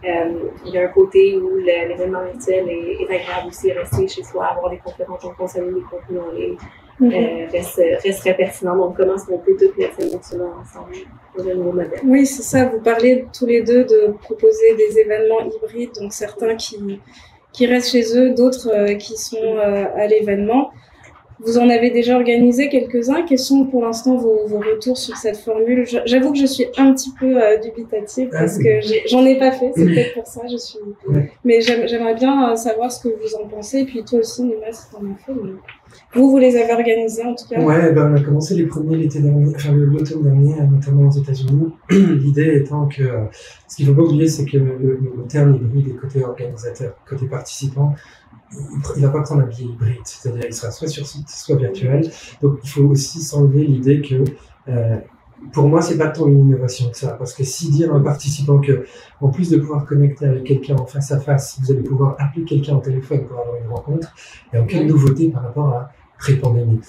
euh, 0.06 0.50
il 0.66 0.74
y 0.74 0.78
a 0.78 0.84
un 0.84 0.88
côté 0.90 1.38
où 1.38 1.58
l'événement 1.58 2.24
virtuel 2.24 2.70
est, 2.70 3.02
est, 3.02 3.06
agréable 3.06 3.48
aussi, 3.50 3.72
rester 3.72 4.08
chez 4.08 4.24
soi, 4.24 4.46
avoir 4.46 4.70
des 4.70 4.78
conférences, 4.78 5.24
on 5.26 5.34
consomme 5.34 5.74
des 5.74 5.82
contenus 5.82 6.22
en 6.22 6.32
ligne, 6.36 6.58
mm 7.00 7.10
-hmm. 7.10 7.14
euh, 7.14 7.52
reste, 7.52 7.82
reste, 8.04 8.20
très 8.20 8.36
pertinent. 8.36 8.76
Donc, 8.78 8.96
comment 8.98 9.16
est-ce 9.16 9.26
qu'on 9.26 9.40
peut 9.40 9.58
tout 9.60 9.72
mettre 9.80 9.96
cette 10.00 10.14
notion 10.14 10.38
ensemble 10.62 10.98
pour 11.34 11.44
un 11.52 11.56
nouveau 11.56 11.74
modèle? 11.80 12.02
Oui, 12.14 12.26
c'est 12.34 12.48
ça. 12.54 12.60
Vous 12.72 12.82
parlez 12.92 13.14
tous 13.38 13.48
les 13.54 13.62
deux 13.70 13.84
de 13.94 14.00
proposer 14.28 14.70
des 14.82 14.92
événements 15.04 15.42
hybrides, 15.54 15.94
donc 16.00 16.14
certains 16.26 16.56
qui, 16.64 16.78
qui 17.54 17.64
restent 17.72 17.92
chez 17.96 18.06
eux, 18.20 18.28
d'autres 18.40 18.70
euh, 18.82 18.94
qui 19.04 19.16
sont 19.30 19.50
à 20.04 20.06
l'événement. 20.12 20.64
Vous 21.40 21.58
en 21.58 21.70
avez 21.70 21.92
déjà 21.92 22.16
organisé 22.16 22.70
quelques-uns. 22.70 23.24
Quels 23.24 23.40
sont 23.40 23.66
pour 23.66 23.84
l'instant 23.84 24.16
vos, 24.16 24.48
vos, 24.48 24.60
retours 24.60 24.98
sur 24.98 25.16
cette 25.16 25.38
formule 25.38 25.86
J'avoue 26.06 26.32
que 26.32 26.40
je 26.40 26.46
suis 26.46 26.66
un 26.78 26.94
petit 26.94 27.12
peu 27.20 27.42
euh, 27.42 27.58
dubitative 27.58 28.30
parce 28.32 28.58
que 28.58 28.80
j'en 29.08 29.26
ai, 29.26 29.38
pas 29.38 29.52
fait. 29.52 29.72
C'est 29.76 29.86
peut-être 29.86 30.14
pour 30.16 30.28
ça. 30.28 30.42
Je 30.50 30.58
suis. 30.58 30.80
Mais 31.44 31.62
j'aimerais 31.62 32.16
bien 32.16 32.52
euh, 32.52 32.56
savoir 32.56 32.92
ce 32.92 33.08
que 33.08 33.10
vous 33.10 33.36
en 33.36 33.48
pensez. 33.48 33.80
Et 33.80 33.86
puis 33.86 34.04
toi 34.04 34.20
aussi, 34.20 34.44
Nima, 34.44 34.72
si 34.72 34.90
t'en 34.92 35.00
as 35.00 35.26
fait. 35.26 35.34
Mais... 35.34 35.52
Vous, 36.14 36.32
vous 36.32 36.38
les 36.38 36.56
avez 36.56 36.74
organisés 36.74 37.24
en 37.24 37.36
tout 37.36 37.48
cas 37.50 37.62
Ouais, 37.62 37.92
ben, 37.92 38.12
on 38.12 38.16
a 38.16 38.22
commencé 38.22 38.56
les 38.56 38.66
premiers 38.66 38.98
l'été 38.98 39.20
dernier, 39.20 39.54
enfin 39.56 39.72
l'automne 39.72 40.24
dernier, 40.24 40.56
notamment 40.70 41.08
aux 41.08 41.12
États-Unis. 41.12 41.74
L'idée 41.90 42.56
étant 42.56 42.88
que 42.88 43.04
ce 43.68 43.76
qu'il 43.76 43.86
faut 43.86 43.94
pas 43.94 44.04
oublier, 44.04 44.28
c'est 44.28 44.46
que 44.46 44.58
le, 44.58 44.78
le, 44.78 45.24
terme 45.28 45.56
hybride 45.56 45.90
est 45.90 45.96
côté 45.96 46.24
organisateur, 46.24 46.96
côté 47.08 47.28
participant 47.28 47.96
il 48.96 49.02
va 49.02 49.10
pas 49.10 49.22
prendre 49.22 49.42
un 49.42 49.46
billet 49.46 49.70
hybride, 49.70 50.02
c'est-à-dire 50.06 50.46
il 50.48 50.54
sera 50.54 50.72
soit 50.72 50.88
sur 50.88 51.06
site, 51.06 51.30
soit 51.30 51.56
virtuel. 51.56 52.10
Donc 52.42 52.60
il 52.64 52.70
faut 52.70 52.84
aussi 52.84 53.22
s'enlever 53.22 53.66
l'idée 53.66 54.02
que 54.02 54.24
euh, 54.70 54.98
pour 55.54 55.68
moi 55.68 55.82
c'est 55.82 55.98
pas 55.98 56.08
tant 56.08 56.28
une 56.28 56.40
innovation 56.40 56.90
que 56.90 56.98
ça, 56.98 57.12
parce 57.14 57.34
que 57.34 57.44
si 57.44 57.70
dire 57.70 57.94
à 57.94 57.98
un 57.98 58.02
participant 58.02 58.60
que 58.60 58.86
en 59.22 59.30
plus 59.30 59.50
de 59.50 59.58
pouvoir 59.58 59.86
connecter 59.86 60.26
avec 60.26 60.44
quelqu'un 60.44 60.76
en 60.76 60.86
face 60.86 61.12
à 61.12 61.20
face, 61.20 61.60
vous 61.62 61.72
allez 61.72 61.84
pouvoir 61.84 62.16
appeler 62.20 62.46
quelqu'un 62.46 62.76
au 62.76 62.82
téléphone 62.82 63.26
pour 63.26 63.40
avoir 63.40 63.56
une 63.58 63.70
rencontre, 63.70 64.14
il 64.46 64.56
n'y 64.56 64.60
a 64.60 64.64
aucune 64.64 64.88
nouveauté 64.88 65.30
par 65.30 65.44
rapport 65.44 65.70
à 65.70 65.92
pré-pandémie. 66.18 66.82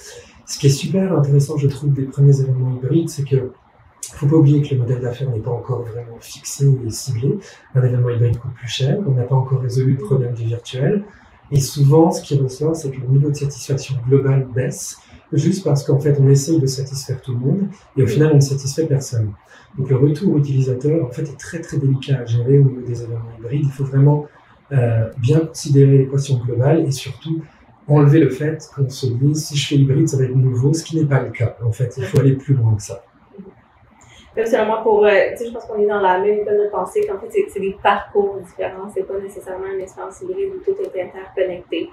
Ce 0.46 0.58
qui 0.58 0.68
est 0.68 0.70
super 0.70 1.12
intéressant, 1.12 1.58
je 1.58 1.68
trouve, 1.68 1.92
des 1.92 2.04
premiers 2.04 2.40
événements 2.40 2.74
hybrides, 2.74 3.10
c'est 3.10 3.24
que 3.24 3.52
faut 4.00 4.26
pas 4.26 4.36
oublier 4.36 4.62
que 4.62 4.74
le 4.74 4.80
modèle 4.80 5.00
d'affaires 5.00 5.30
n'est 5.30 5.40
pas 5.40 5.50
encore 5.50 5.82
vraiment 5.82 6.16
fixé 6.20 6.66
et 6.86 6.90
ciblé. 6.90 7.38
Un 7.74 7.82
événement 7.82 8.08
hybride 8.08 8.38
coûte 8.38 8.54
plus 8.54 8.68
cher, 8.68 8.96
on 9.06 9.10
n'a 9.10 9.24
pas 9.24 9.34
encore 9.34 9.60
résolu 9.60 9.92
le 9.92 10.04
problème 10.04 10.32
du 10.32 10.44
virtuel. 10.44 11.04
Et 11.50 11.60
souvent, 11.60 12.10
ce 12.10 12.22
qui 12.22 12.38
ressort, 12.38 12.76
c'est 12.76 12.90
que 12.90 13.00
le 13.00 13.06
niveau 13.08 13.30
de 13.30 13.36
satisfaction 13.36 13.96
global 14.06 14.46
baisse, 14.54 14.98
juste 15.32 15.64
parce 15.64 15.84
qu'en 15.84 15.98
fait, 15.98 16.18
on 16.20 16.28
essaye 16.28 16.60
de 16.60 16.66
satisfaire 16.66 17.20
tout 17.22 17.32
le 17.32 17.38
monde, 17.38 17.68
et 17.96 18.02
au 18.02 18.06
final, 18.06 18.32
on 18.32 18.36
ne 18.36 18.40
satisfait 18.40 18.86
personne. 18.86 19.32
Donc 19.76 19.90
le 19.90 19.96
retour 19.96 20.36
utilisateur, 20.36 21.06
en 21.06 21.10
fait, 21.10 21.22
est 21.22 21.38
très 21.38 21.60
très 21.60 21.78
délicat 21.78 22.18
à 22.18 22.24
gérer 22.24 22.58
au 22.58 22.64
niveau 22.64 22.80
des 22.80 23.02
événements 23.02 23.30
hybrides. 23.38 23.64
Il 23.64 23.70
faut 23.70 23.84
vraiment 23.84 24.26
euh, 24.72 25.08
bien 25.18 25.40
considérer 25.40 25.98
l'équation 25.98 26.38
globale 26.38 26.84
et 26.86 26.90
surtout 26.90 27.42
enlever 27.86 28.20
le 28.20 28.30
fait 28.30 28.68
qu'on 28.74 28.88
se 28.88 29.06
dise 29.06 29.46
si 29.46 29.56
je 29.56 29.68
fais 29.68 29.76
hybride, 29.76 30.08
ça 30.08 30.18
va 30.18 30.24
être 30.24 30.36
nouveau, 30.36 30.74
ce 30.74 30.84
qui 30.84 30.96
n'est 30.96 31.06
pas 31.06 31.22
le 31.22 31.30
cas. 31.30 31.56
En 31.64 31.72
fait, 31.72 31.94
il 31.96 32.04
faut 32.04 32.20
aller 32.20 32.34
plus 32.34 32.54
loin 32.54 32.74
que 32.74 32.82
ça. 32.82 33.02
Personnellement, 34.38 34.84
pour, 34.84 35.04
euh, 35.04 35.10
tu 35.32 35.38
sais, 35.38 35.46
je 35.46 35.52
pense 35.52 35.64
qu'on 35.64 35.80
est 35.80 35.86
dans 35.86 35.98
la 35.98 36.20
même 36.20 36.38
école 36.38 36.58
de 36.58 36.68
pensée 36.70 37.04
qu'en 37.04 37.18
fait, 37.18 37.42
c'est 37.48 37.58
des 37.58 37.76
parcours 37.82 38.36
différents. 38.36 38.88
C'est 38.94 39.02
pas 39.02 39.18
nécessairement 39.18 39.66
une 39.66 39.80
expérience 39.80 40.20
hybride 40.22 40.52
où 40.54 40.60
tout 40.64 40.76
est 40.80 41.02
interconnecté. 41.02 41.90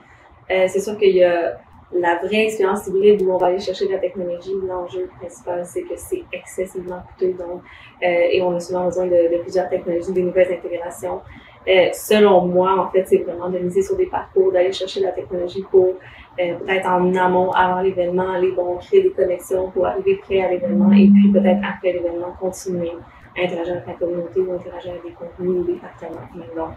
Euh, 0.51 0.65
c'est 0.67 0.79
sûr 0.79 0.95
qu'il 0.95 1.15
y 1.15 1.23
a 1.23 1.57
la 1.91 2.17
vraie 2.17 2.45
expérience 2.45 2.85
hybride 2.85 3.23
où 3.23 3.31
on 3.31 3.37
va 3.37 3.47
aller 3.47 3.59
chercher 3.59 3.87
de 3.87 3.93
la 3.93 3.97
technologie. 3.97 4.53
L'enjeu 4.63 5.09
principal, 5.19 5.65
c'est 5.65 5.81
que 5.81 5.95
c'est 5.95 6.21
excessivement 6.31 7.01
coûteux, 7.17 7.33
donc, 7.33 7.63
euh, 8.03 8.05
et 8.05 8.39
on 8.43 8.55
a 8.55 8.59
souvent 8.59 8.85
besoin 8.85 9.07
de, 9.07 9.35
de, 9.35 9.41
plusieurs 9.41 9.67
technologies, 9.67 10.13
des 10.13 10.21
nouvelles 10.21 10.53
intégrations. 10.53 11.21
Euh, 11.67 11.89
selon 11.93 12.45
moi, 12.45 12.79
en 12.79 12.91
fait, 12.91 13.05
c'est 13.07 13.23
vraiment 13.23 13.49
de 13.49 13.57
miser 13.57 13.81
sur 13.81 13.95
des 13.95 14.05
parcours, 14.05 14.51
d'aller 14.51 14.71
chercher 14.71 14.99
la 14.99 15.13
technologie 15.13 15.65
pour 15.71 15.95
euh, 16.39 16.56
peut-être 16.56 16.88
en 16.88 17.13
amont, 17.15 17.51
avant 17.51 17.82
l'événement, 17.82 18.38
les 18.38 18.51
bons, 18.51 18.77
créer 18.77 19.04
des 19.04 19.12
connexions 19.12 19.70
pour 19.72 19.88
arriver 19.88 20.15
près 20.18 20.42
à 20.42 20.51
l'événement 20.51 20.92
et 20.92 21.08
puis 21.08 21.32
peut-être 21.32 21.62
après 21.63 21.94
l'événement, 21.94 22.36
continuer 22.39 22.92
à 23.38 23.44
interagir 23.44 23.74
avec 23.74 23.88
la 23.88 23.94
communauté 23.94 24.39
ou 24.42 24.54
interagir 24.54 24.92
avec 24.92 25.04
des 25.04 25.12
contenus 25.12 25.62
ou 25.62 25.63
des 25.63 25.74
partenaires. 25.74 26.30
Donc, 26.56 26.70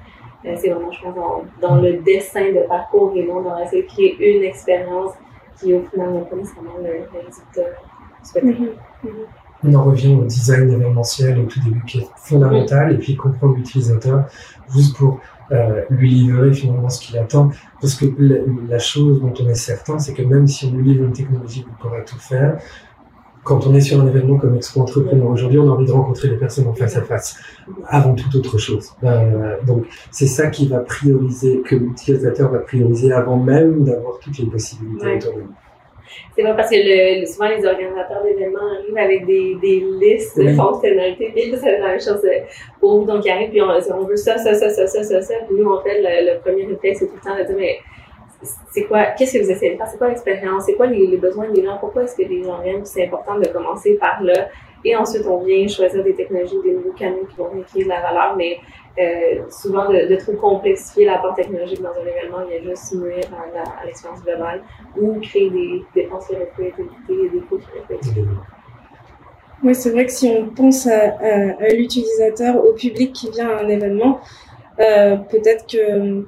euh, 0.45 0.55
c'est 0.57 0.71
vraiment, 0.71 0.93
je 0.93 1.03
pense, 1.03 1.45
dans, 1.61 1.77
le 1.77 1.95
dessin 1.99 2.53
de 2.53 2.67
parcours 2.69 3.13
et 3.17 3.25
non 3.25 3.43
dans 3.43 3.59
essayer 3.59 3.83
de 3.83 3.89
créer 3.89 4.37
une 4.37 4.45
expérience 4.45 5.13
qui, 5.59 5.75
au 5.75 5.83
final, 5.83 6.13
n'a 6.15 6.21
pas 6.21 6.37
nécessairement 6.37 6.79
le, 6.79 7.19
résultat 7.19 7.77
souhaité. 8.23 8.47
Mm-hmm. 8.47 9.07
Mm-hmm 9.07 9.48
on 9.65 9.75
en 9.75 9.85
revient 9.85 10.15
au 10.15 10.25
design 10.25 10.71
événementiel 10.71 11.39
au 11.39 11.45
tout 11.45 11.61
début 11.61 11.83
qui 11.85 11.99
est 11.99 12.09
fondamental 12.17 12.93
et 12.93 12.99
puis 12.99 13.17
comprendre 13.17 13.57
l'utilisateur 13.57 14.25
juste 14.73 14.97
pour 14.97 15.21
euh, 15.51 15.83
lui 15.91 16.11
livrer 16.11 16.53
finalement 16.53 16.91
ce 16.91 17.01
qu'il 17.01 17.19
attend. 17.19 17.51
Parce 17.81 17.95
que 17.95 18.07
la, 18.19 18.79
chose 18.79 19.21
dont 19.21 19.33
on 19.41 19.49
est 19.49 19.55
certain, 19.55 19.99
c'est 19.99 20.13
que 20.13 20.23
même 20.23 20.47
si 20.47 20.67
on 20.67 20.73
lui 20.73 20.91
livre 20.91 21.05
une 21.05 21.13
technologie 21.13 21.63
qui 21.63 21.71
pourrait 21.81 22.05
tout 22.05 22.19
faire, 22.19 22.59
quand 23.45 23.67
on 23.67 23.75
est 23.75 23.81
sur 23.81 23.99
un 24.01 24.07
événement 24.07 24.37
comme 24.37 24.57
Expo 24.57 24.83
Entrepreneur 24.83 25.27
aujourd'hui, 25.31 25.59
on 25.59 25.71
a 25.71 25.73
envie 25.73 25.87
de 25.87 25.93
rencontrer 25.93 26.29
les 26.29 26.37
personnes 26.37 26.67
en 26.67 26.75
face 26.75 26.97
à 26.97 27.03
face, 27.03 27.39
avant 27.87 28.15
toute 28.15 28.35
autre 28.35 28.59
chose. 28.59 28.93
Euh, 29.05 29.57
donc 29.67 29.87
c'est 30.11 30.27
ça 30.27 30.49
qui 30.49 30.69
va 30.69 30.81
prioriser, 30.81 31.63
que 31.63 31.75
l'utilisateur 31.75 32.51
va 32.51 32.59
prioriser 32.59 33.11
avant 33.11 33.39
même 33.39 33.85
d'avoir 33.85 34.19
toutes 34.19 34.37
les 34.39 34.47
possibilités 34.47 35.17
autour 35.17 35.35
de 35.35 35.41
nous. 35.43 35.55
C'est 36.35 36.43
pas 36.43 36.55
parce 36.55 36.71
que 36.71 36.77
le, 36.77 37.27
souvent 37.27 37.49
les 37.49 37.65
organisateurs 37.65 38.23
d'événements 38.23 38.59
arrivent 38.79 38.99
avec 38.99 39.27
des, 39.27 39.57
des 39.57 39.85
listes 40.01 40.39
de 40.39 40.49
fonctionnalités. 40.55 41.31
Puis 41.35 41.55
c'est 41.61 41.79
la 41.79 41.89
même 41.89 42.01
chose 42.01 42.25
euh, 42.25 42.41
pour 42.81 43.01
vous. 43.01 43.05
Donc, 43.05 43.25
ils 43.25 43.31
arrivent, 43.31 43.51
puis 43.51 43.63
on, 43.63 43.69
on, 43.69 44.05
veut 44.05 44.17
ça, 44.17 44.39
ça, 44.39 44.55
ça, 44.55 44.71
ça, 44.71 44.87
ça, 44.87 45.03
ça, 45.03 45.23
ça. 45.23 45.35
Puis 45.47 45.57
nous, 45.59 45.71
en 45.71 45.83
fait, 45.83 46.01
le, 46.01 46.39
premier 46.41 46.67
réflexe, 46.67 47.01
c'est 47.01 47.07
tout 47.07 47.17
le 47.17 47.21
temps 47.21 47.39
de 47.39 47.45
dire, 47.45 47.57
mais 47.57 47.79
c'est 48.71 48.85
quoi, 48.85 49.07
qu'est-ce 49.17 49.39
que 49.39 49.45
vous 49.45 49.51
essayez 49.51 49.73
de 49.73 49.77
faire? 49.77 49.89
C'est 49.89 49.99
quoi 49.99 50.09
l'expérience? 50.09 50.65
C'est 50.67 50.75
quoi 50.75 50.87
les, 50.87 51.07
les, 51.07 51.17
besoins 51.17 51.49
des 51.51 51.65
gens? 51.65 51.77
Pourquoi 51.79 52.05
est-ce 52.05 52.17
que 52.17 52.23
les 52.23 52.45
gens 52.45 52.61
viennent? 52.61 52.85
C'est 52.85 53.05
important 53.07 53.39
de 53.39 53.47
commencer 53.49 53.95
par 53.95 54.23
là. 54.23 54.49
Et 54.85 54.95
ensuite, 54.95 55.27
on 55.27 55.39
vient 55.39 55.67
choisir 55.67 56.05
des 56.05 56.15
technologies, 56.15 56.57
des 56.65 56.73
nouveaux 56.73 56.93
canaux 56.93 57.27
qui 57.29 57.37
vont 57.37 57.51
créer 57.67 57.85
de 57.85 57.89
la 57.89 58.01
valeur. 58.01 58.37
Mais 58.37 58.59
euh, 58.99 59.43
souvent 59.51 59.89
de, 59.89 60.09
de, 60.09 60.17
trop 60.17 60.33
complexifier 60.33 61.05
l'apport 61.05 61.35
technologique 61.35 61.81
dans 61.81 61.91
un 61.91 62.07
événement 62.07 62.39
il 62.51 62.61
vient 62.61 62.71
juste 62.71 62.95
nuire 62.95 63.25
à, 63.33 63.83
à 63.83 63.87
l'expérience 63.87 64.23
globale 64.25 64.63
ou 65.01 65.21
créer 65.21 65.51
des 65.51 65.85
dépenses 65.95 66.29
de 66.29 66.35
et 66.35 67.29
des 67.29 67.41
coûts 67.49 67.59
de 67.59 67.65
Oui, 69.63 69.75
c'est 69.75 69.91
vrai 69.91 70.07
que 70.07 70.13
si 70.13 70.29
on 70.29 70.51
pense 70.51 70.87
à, 70.87 71.17
à, 71.21 71.69
l'utilisateur, 71.69 72.57
au 72.65 72.73
public 72.73 73.13
qui 73.13 73.31
vient 73.31 73.51
à 73.51 73.63
un 73.63 73.69
événement, 73.69 74.21
euh, 74.81 75.17
peut-être 75.17 75.67
que, 75.67 76.25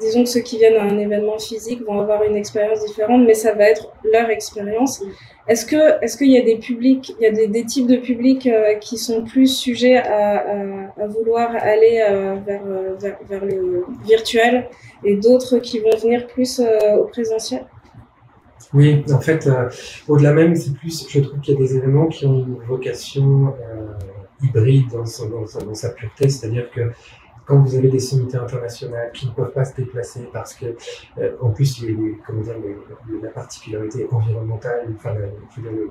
disons 0.00 0.24
que 0.24 0.28
ceux 0.28 0.40
qui 0.40 0.58
viennent 0.58 0.76
à 0.76 0.84
un 0.84 0.98
événement 0.98 1.38
physique 1.38 1.82
vont 1.84 2.00
avoir 2.00 2.22
une 2.22 2.36
expérience 2.36 2.84
différente, 2.84 3.24
mais 3.26 3.34
ça 3.34 3.52
va 3.52 3.64
être 3.64 3.92
leur 4.10 4.30
expérience. 4.30 5.02
Est-ce 5.48 5.66
que 5.66 6.02
est-ce 6.02 6.16
qu'il 6.16 6.30
y 6.30 6.38
a 6.38 6.42
des 6.42 6.56
publics, 6.56 7.14
il 7.20 7.24
y 7.24 7.26
a 7.26 7.46
des, 7.46 7.64
types 7.64 7.86
de 7.86 7.96
publics 7.96 8.46
euh, 8.46 8.74
qui 8.76 8.96
sont 8.96 9.24
plus 9.24 9.48
sujets 9.48 9.96
à, 9.96 11.06
vouloir 11.08 11.50
aller 11.56 12.02
euh, 12.08 12.36
vers, 12.46 12.62
euh, 12.66 12.96
vers, 13.28 13.44
le 13.44 13.84
virtuel 14.06 14.68
et 15.04 15.16
d'autres 15.16 15.58
qui 15.58 15.80
vont 15.80 15.96
venir 16.00 16.26
plus 16.26 16.60
au 16.60 17.04
présentiel? 17.04 17.66
Oui, 18.72 19.04
en 19.12 19.20
fait, 19.20 19.48
au-delà 20.08 20.32
même, 20.32 20.54
c'est 20.54 20.72
plus, 20.72 21.06
je 21.06 21.20
trouve 21.20 21.40
qu'il 21.40 21.54
y 21.54 21.56
a 21.58 21.60
des 21.60 21.76
événements 21.76 22.06
qui 22.06 22.24
ont 22.24 22.38
une 22.38 22.58
vocation 22.66 23.52
hybride 24.42 24.88
dans, 24.90 25.04
dans 25.66 25.74
sa 25.74 25.90
pureté, 25.90 26.28
c'est-à-dire 26.30 26.70
que 26.70 26.80
quand 27.44 27.58
vous 27.58 27.74
avez 27.74 27.88
des 27.88 27.98
sommités 27.98 28.36
internationales 28.36 29.10
qui 29.12 29.26
ne 29.26 29.32
peuvent 29.32 29.52
pas 29.52 29.64
se 29.64 29.74
déplacer 29.74 30.28
parce 30.32 30.54
que, 30.54 30.76
euh, 31.18 31.32
en 31.40 31.50
plus, 31.50 31.82
les, 31.82 31.96
comment 32.26 32.42
dire, 32.42 32.54
la 33.22 33.30
particularité 33.30 34.06
environnementale, 34.10 34.88
enfin, 34.96 35.14
le, 35.14 35.90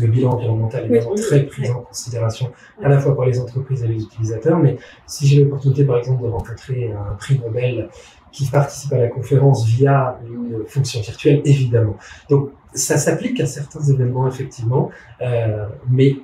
le, 0.00 0.06
bilan 0.06 0.32
environnemental 0.32 0.84
est 0.84 1.00
vraiment 1.00 1.14
très 1.14 1.46
pris 1.46 1.70
en 1.70 1.80
considération 1.80 2.52
à 2.82 2.88
la 2.88 2.98
fois 2.98 3.16
par 3.16 3.26
les 3.26 3.40
entreprises 3.40 3.82
et 3.82 3.88
les 3.88 4.02
utilisateurs. 4.02 4.58
Mais 4.58 4.76
si 5.06 5.26
j'ai 5.26 5.42
l'opportunité, 5.42 5.84
par 5.84 5.98
exemple, 5.98 6.22
de 6.22 6.28
rencontrer 6.28 6.92
un 6.92 7.14
prix 7.14 7.38
Nobel 7.38 7.88
qui 8.30 8.46
participe 8.46 8.92
à 8.94 8.98
la 8.98 9.08
conférence 9.08 9.66
via 9.66 10.18
une 10.26 10.64
fonction 10.66 11.00
virtuelle, 11.00 11.42
évidemment. 11.44 11.96
Donc, 12.30 12.50
ça 12.74 12.96
s'applique 12.96 13.38
à 13.40 13.46
certains 13.46 13.82
événements, 13.82 14.26
effectivement, 14.26 14.90
euh, 15.20 15.66
mais 15.90 16.16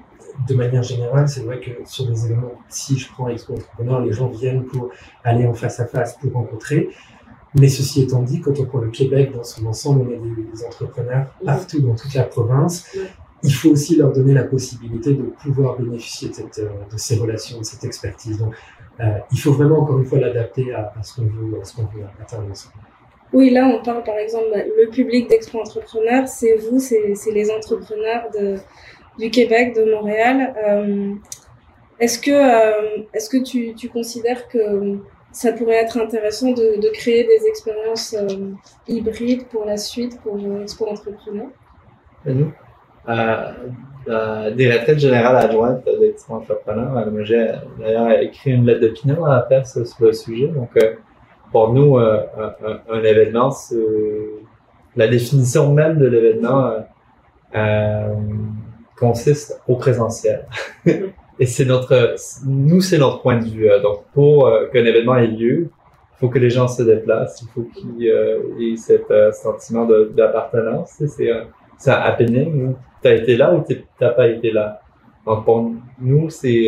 de 0.47 0.55
manière 0.55 0.83
générale, 0.83 1.29
c'est 1.29 1.41
vrai 1.41 1.61
que 1.61 1.71
sur 1.85 2.07
des 2.07 2.27
événements, 2.27 2.53
si 2.69 2.99
je 2.99 3.09
prends 3.11 3.29
Expo 3.29 3.55
Entrepreneur, 3.55 4.01
les 4.01 4.13
gens 4.13 4.29
viennent 4.29 4.65
pour 4.65 4.91
aller 5.25 5.47
en 5.47 5.55
face 5.55 5.81
à 5.81 5.87
face, 5.87 6.17
pour 6.19 6.33
rencontrer. 6.33 6.91
Mais 7.55 7.69
ceci 7.69 8.03
étant 8.03 8.23
dit, 8.23 8.41
quand 8.41 8.59
on 8.61 8.65
prend 8.67 8.79
le 8.79 8.91
Québec 8.91 9.33
dans 9.33 9.43
son 9.43 9.67
ensemble, 9.67 10.03
on 10.03 10.15
a 10.15 10.57
des, 10.57 10.65
entrepreneurs 10.65 11.27
partout 11.45 11.81
dans 11.81 11.95
toute 11.95 12.15
la 12.15 12.25
province. 12.25 12.97
Il 13.43 13.53
faut 13.53 13.71
aussi 13.71 13.97
leur 13.97 14.13
donner 14.13 14.35
la 14.35 14.45
possibilité 14.45 15.15
de 15.15 15.23
pouvoir 15.23 15.79
bénéficier 15.79 16.29
de, 16.29 16.35
cette, 16.35 16.59
euh, 16.59 16.69
de 16.93 16.99
ces 16.99 17.17
relations, 17.17 17.59
de 17.59 17.65
cette 17.65 17.85
expertise. 17.85 18.39
Donc, 18.39 18.55
euh, 19.01 19.05
il 19.31 19.39
faut 19.39 19.53
vraiment, 19.53 19.81
encore 19.81 19.99
une 19.99 20.05
fois, 20.05 20.19
l'adapter 20.19 20.75
à, 20.75 20.93
ce 21.03 21.17
qu'on 21.17 21.23
veut, 21.23 21.59
ce 21.63 21.77
qu'on 21.77 21.83
veut 21.83 22.05
atteindre 22.21 22.51
ensemble. 22.51 22.75
Oui, 23.33 23.51
là, 23.51 23.67
on 23.67 23.83
parle 23.83 24.03
par 24.05 24.17
exemple, 24.17 24.47
le 24.55 24.89
public 24.91 25.29
d'Expo 25.29 25.61
Entrepreneur, 25.61 26.27
c'est 26.27 26.57
vous, 26.57 26.81
c'est 26.81 27.31
les 27.31 27.51
entrepreneurs 27.51 28.29
de, 28.33 28.57
du 29.19 29.31
Québec, 29.31 29.75
de 29.75 29.93
Montréal. 29.93 30.55
Euh, 30.67 31.15
est-ce 31.99 32.19
que, 32.19 32.31
euh, 32.31 33.03
est-ce 33.13 33.29
que 33.29 33.43
tu, 33.43 33.75
tu, 33.75 33.89
considères 33.89 34.47
que 34.49 34.99
ça 35.33 35.53
pourrait 35.53 35.83
être 35.83 35.99
intéressant 35.99 36.53
de, 36.53 36.81
de 36.81 36.89
créer 36.93 37.25
des 37.25 37.49
expériences 37.49 38.15
euh, 38.15 38.53
hybrides 38.87 39.49
pour 39.49 39.65
la 39.65 39.77
suite, 39.77 40.21
pour 40.23 40.39
Expo 40.63 40.87
Entrepreneur? 40.87 41.49
Des 42.27 42.45
retraites 44.73 44.99
générales 44.99 45.37
adjointes 45.37 45.85
d'Expo 46.01 46.35
Entrepreneur, 46.35 47.05
j'ai 47.25 47.53
d'ailleurs 47.79 48.11
écrit 48.21 48.53
une 48.53 48.65
lettre 48.65 48.81
d'opinion 48.81 49.25
à 49.25 49.37
la 49.37 49.43
presse 49.43 49.83
sur 49.83 50.07
le 50.07 50.13
sujet. 50.13 50.49
Donc, 50.49 50.71
pour 51.51 51.73
nous, 51.73 51.99
un, 51.99 53.03
événement, 53.03 53.51
la 54.95 55.09
définition 55.09 55.73
même 55.73 55.99
de 55.99 56.07
l'événement 56.07 56.75
consiste 58.99 59.61
au 59.69 59.77
présentiel. 59.77 60.47
Et 61.41 61.47
c'est 61.47 61.65
notre, 61.65 62.17
nous, 62.47 62.81
c'est 62.81 62.99
notre 62.99 63.23
point 63.23 63.39
de 63.39 63.45
vue. 63.45 63.71
Euh, 63.71 63.81
donc, 63.81 64.05
pour 64.13 64.47
euh, 64.47 64.67
qu'un 64.69 64.85
événement 64.85 65.17
ait 65.17 65.29
lieu, 65.29 65.71
il 65.71 66.19
faut 66.19 66.29
que 66.29 66.39
les 66.39 66.51
gens 66.51 66.67
se 66.67 66.83
déplacent, 66.83 67.43
il 67.43 67.49
faut 67.49 67.69
qu'il 67.73 68.01
y 68.01 68.09
ait 68.09 68.77
ce 68.77 69.31
sentiment 69.41 69.87
d'appartenance. 69.87 71.01
C'est 71.07 71.31
un 71.31 71.93
happening. 71.93 72.75
Tu 73.03 73.09
as 73.09 73.15
été 73.15 73.37
là 73.37 73.55
ou 73.55 73.63
tu 73.63 73.85
n'as 74.01 74.11
pas 74.11 74.27
été 74.27 74.51
là. 74.51 74.81
Donc, 75.25 75.45
pour 75.45 75.71
nous, 76.01 76.29
c'est 76.29 76.67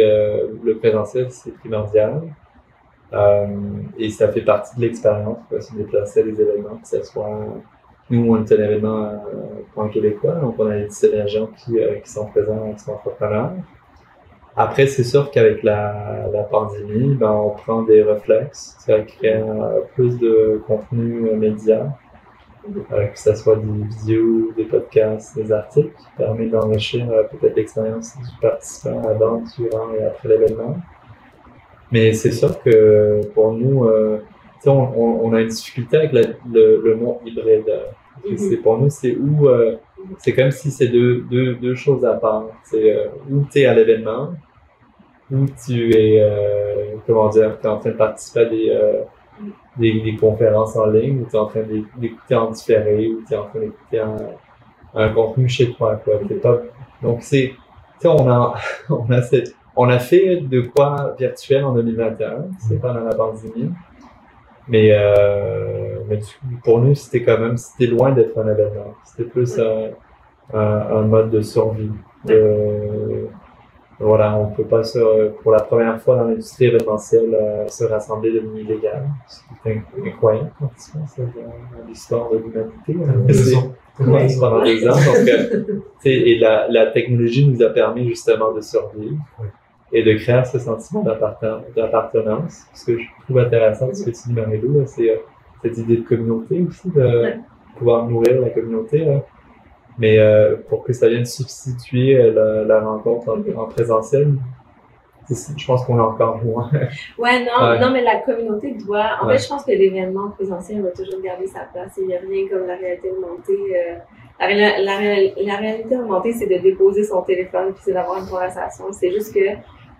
le 0.62 0.78
présentiel, 0.78 1.26
c'est 1.30 1.52
primordial. 1.58 2.22
Euh, 3.12 3.46
et 3.98 4.10
ça 4.10 4.28
fait 4.28 4.42
partie 4.42 4.76
de 4.76 4.82
l'expérience, 4.82 5.38
se 5.60 5.74
déplacer 5.74 6.20
à 6.20 6.22
des 6.24 6.40
événements, 6.40 6.76
que 6.76 6.86
ce 6.86 7.02
soit 7.02 7.28
nous, 8.10 8.32
on 8.32 8.44
est 8.44 8.52
un 8.52 8.56
événement 8.56 9.04
euh, 9.04 9.18
pour 9.72 9.84
un 9.84 9.88
Québécois, 9.88 10.34
donc 10.34 10.56
on 10.58 10.66
a 10.66 10.76
les 10.76 10.86
17 10.86 11.14
agents 11.14 11.48
qui, 11.56 11.78
euh, 11.78 11.96
qui 12.00 12.10
sont 12.10 12.26
présents, 12.26 12.72
qui 12.72 12.84
sont 12.84 12.92
entrepreneurs. 12.92 13.52
Après, 14.56 14.86
c'est 14.88 15.04
sûr 15.04 15.30
qu'avec 15.30 15.62
la, 15.62 16.26
pandémie, 16.50 17.14
ben, 17.14 17.30
on 17.30 17.50
prend 17.50 17.82
des 17.82 18.02
réflexes, 18.02 18.76
ça 18.80 19.00
crée 19.00 19.36
euh, 19.36 19.80
plus 19.94 20.18
de 20.18 20.60
contenu 20.66 21.30
média, 21.36 21.96
euh, 22.92 23.06
que 23.06 23.18
ce 23.18 23.34
soit 23.36 23.56
des 23.56 23.84
vidéos, 23.84 24.52
des 24.56 24.64
podcasts, 24.64 25.36
des 25.36 25.52
articles, 25.52 25.94
qui 25.96 26.06
permet 26.18 26.46
d'enrichir 26.46 27.06
peut-être 27.30 27.56
l'expérience 27.56 28.16
du 28.18 28.40
participant 28.42 29.02
avant, 29.08 29.42
durant 29.56 29.94
et 29.94 30.04
après 30.04 30.28
l'événement. 30.28 30.76
Mais 31.92 32.12
c'est 32.12 32.32
sûr 32.32 32.60
que 32.60 33.20
pour 33.34 33.52
nous, 33.52 33.88
on, 34.66 34.72
on, 34.72 35.20
on, 35.24 35.32
a 35.32 35.40
une 35.40 35.48
difficulté 35.48 35.96
avec 35.96 36.12
le, 36.12 36.80
le, 36.82 36.96
mot 36.96 37.20
hybride. 37.24 37.72
Mhm. 38.28 38.36
C'est 38.36 38.56
pour 38.58 38.78
nous, 38.78 38.90
c'est 38.90 39.16
où 39.16 39.48
euh, 39.48 39.76
c'est 40.18 40.34
comme 40.34 40.50
si 40.50 40.70
c'est 40.70 40.88
deux, 40.88 41.22
deux, 41.30 41.54
deux, 41.54 41.74
choses 41.74 42.04
à 42.04 42.14
part. 42.14 42.46
C'est 42.64 42.96
euh, 42.96 43.06
où 43.30 43.44
tu 43.50 43.60
es 43.60 43.66
à 43.66 43.74
l'événement, 43.74 44.34
où 45.30 45.46
tu 45.64 45.90
es, 45.94 46.20
euh, 46.20 46.96
comment 47.06 47.28
dire, 47.28 47.58
tu 47.60 47.66
es 47.66 47.70
en 47.70 47.78
train 47.78 47.90
de 47.90 47.96
participer 47.96 48.40
à 48.40 48.44
des, 48.46 48.70
euh, 48.70 49.02
des, 49.76 50.00
des, 50.00 50.16
conférences 50.16 50.76
en 50.76 50.86
ligne, 50.86 51.22
ou 51.22 51.26
tu 51.28 51.36
es 51.36 51.38
en 51.38 51.46
train 51.46 51.62
d'écouter 51.96 52.34
en 52.34 52.50
différé, 52.50 53.08
ou 53.08 53.22
tu 53.26 53.34
es 53.34 53.36
en 53.36 53.46
train 53.46 53.60
d'écouter 53.60 54.00
un, 54.00 54.16
un, 54.94 55.08
contenu 55.10 55.48
chez 55.48 55.72
toi. 55.72 56.00
Quoi. 56.04 56.14
Pas, 56.42 56.58
donc, 57.02 57.22
c'est, 57.22 57.52
on 58.04 58.28
a, 58.28 58.54
on, 58.90 59.10
a 59.10 59.22
cette, 59.22 59.54
on 59.76 59.88
a 59.88 59.98
fait 59.98 60.36
de 60.36 60.62
quoi 60.62 61.14
virtuel 61.18 61.64
en 61.64 61.74
2021, 61.74 62.46
c'est 62.58 62.80
pendant 62.80 63.04
la 63.04 63.14
pandémie. 63.14 63.70
Mais, 64.70 64.90
euh, 64.92 65.98
mais 66.08 66.20
pour 66.64 66.80
nous, 66.80 66.94
c'était 66.94 67.22
quand 67.24 67.38
même, 67.38 67.56
c'était 67.56 67.86
loin 67.86 68.12
d'être 68.12 68.38
un 68.38 68.48
événement. 68.48 68.94
C'était 69.04 69.28
plus 69.28 69.58
un, 69.58 69.90
un, 70.54 70.60
un, 70.60 71.02
mode 71.02 71.30
de 71.30 71.40
survie. 71.40 71.90
De, 72.24 73.26
voilà, 73.98 74.36
on 74.38 74.46
peut 74.46 74.64
pas 74.64 74.84
se, 74.84 75.28
pour 75.42 75.50
la 75.52 75.60
première 75.62 76.00
fois 76.00 76.16
dans 76.16 76.24
l'industrie 76.24 76.66
événementielle 76.66 77.34
euh, 77.34 77.66
se 77.66 77.84
rassembler 77.84 78.32
de 78.32 78.40
manière 78.40 78.62
illégale, 78.64 79.08
ce 79.26 79.40
qui 79.40 79.68
est 79.68 79.82
incroyable 80.06 80.52
quand 80.58 80.70
c'est 80.76 81.22
dans 81.22 81.88
l'histoire 81.88 82.30
de 82.30 82.38
l'humanité. 82.38 82.94
Hein. 82.94 83.14
pendant 83.18 83.26
deux 83.26 83.56
ans. 83.56 83.72
Donc, 83.98 85.28
euh, 85.28 85.44
et 86.04 86.38
la, 86.38 86.68
la 86.68 86.86
technologie 86.86 87.46
nous 87.46 87.62
a 87.62 87.70
permis 87.70 88.08
justement 88.08 88.52
de 88.52 88.60
survivre 88.60 89.16
et 89.92 90.02
de 90.02 90.14
créer 90.14 90.44
ce 90.44 90.58
sentiment 90.58 91.02
d'appartenance. 91.02 92.66
Ce 92.74 92.86
que 92.86 92.98
je 92.98 93.04
trouve 93.24 93.38
intéressant 93.38 93.88
de 93.88 93.94
ce 93.94 94.04
que 94.04 94.10
tu 94.10 94.28
dis, 94.28 94.32
Marie-Lou, 94.32 94.84
c'est 94.86 95.10
euh, 95.10 95.16
cette 95.62 95.78
idée 95.78 95.96
de 95.98 96.02
communauté 96.02 96.64
aussi, 96.66 96.90
de 96.90 97.34
pouvoir 97.76 98.06
nourrir 98.06 98.40
la 98.40 98.50
communauté. 98.50 99.06
Mais 100.00 100.18
euh, 100.18 100.56
pour 100.68 100.82
que 100.82 100.92
ça 100.92 101.08
vienne 101.08 101.26
substituer 101.26 102.16
euh, 102.16 102.64
la, 102.64 102.80
rencontre 102.80 103.36
en, 103.56 103.66
présentiel, 103.66 104.34
je 105.28 105.66
pense 105.66 105.84
qu'on 105.84 105.98
est 105.98 106.00
encore 106.00 106.40
loin. 106.42 106.70
ouais, 107.18 107.44
non, 107.44 107.78
non, 107.78 107.90
mais 107.92 108.02
la 108.02 108.16
communauté 108.16 108.74
doit. 108.74 109.18
En 109.20 109.28
fait, 109.28 109.38
je 109.38 109.48
pense 109.48 109.64
que 109.64 109.72
l'événement 109.72 110.30
présentiel 110.30 110.82
va 110.82 110.90
toujours 110.90 111.20
garder 111.22 111.46
sa 111.46 111.60
place. 111.72 111.92
Il 111.98 112.06
n'y 112.06 112.16
a 112.16 112.20
rien 112.20 112.48
comme 112.48 112.66
la 112.66 112.76
réalité 112.76 113.10
augmentée. 113.10 113.76
Euh, 113.76 113.98
la, 114.40 114.80
la, 114.80 115.00
la, 115.36 115.56
réalité 115.56 115.96
augmentée, 115.98 116.32
c'est 116.32 116.46
de 116.46 116.62
déposer 116.62 117.04
son 117.04 117.20
téléphone 117.20 117.74
puis 117.74 117.82
c'est 117.84 117.92
d'avoir 117.92 118.22
une 118.22 118.28
conversation. 118.28 118.86
C'est 118.92 119.12
juste 119.12 119.34
que 119.34 119.40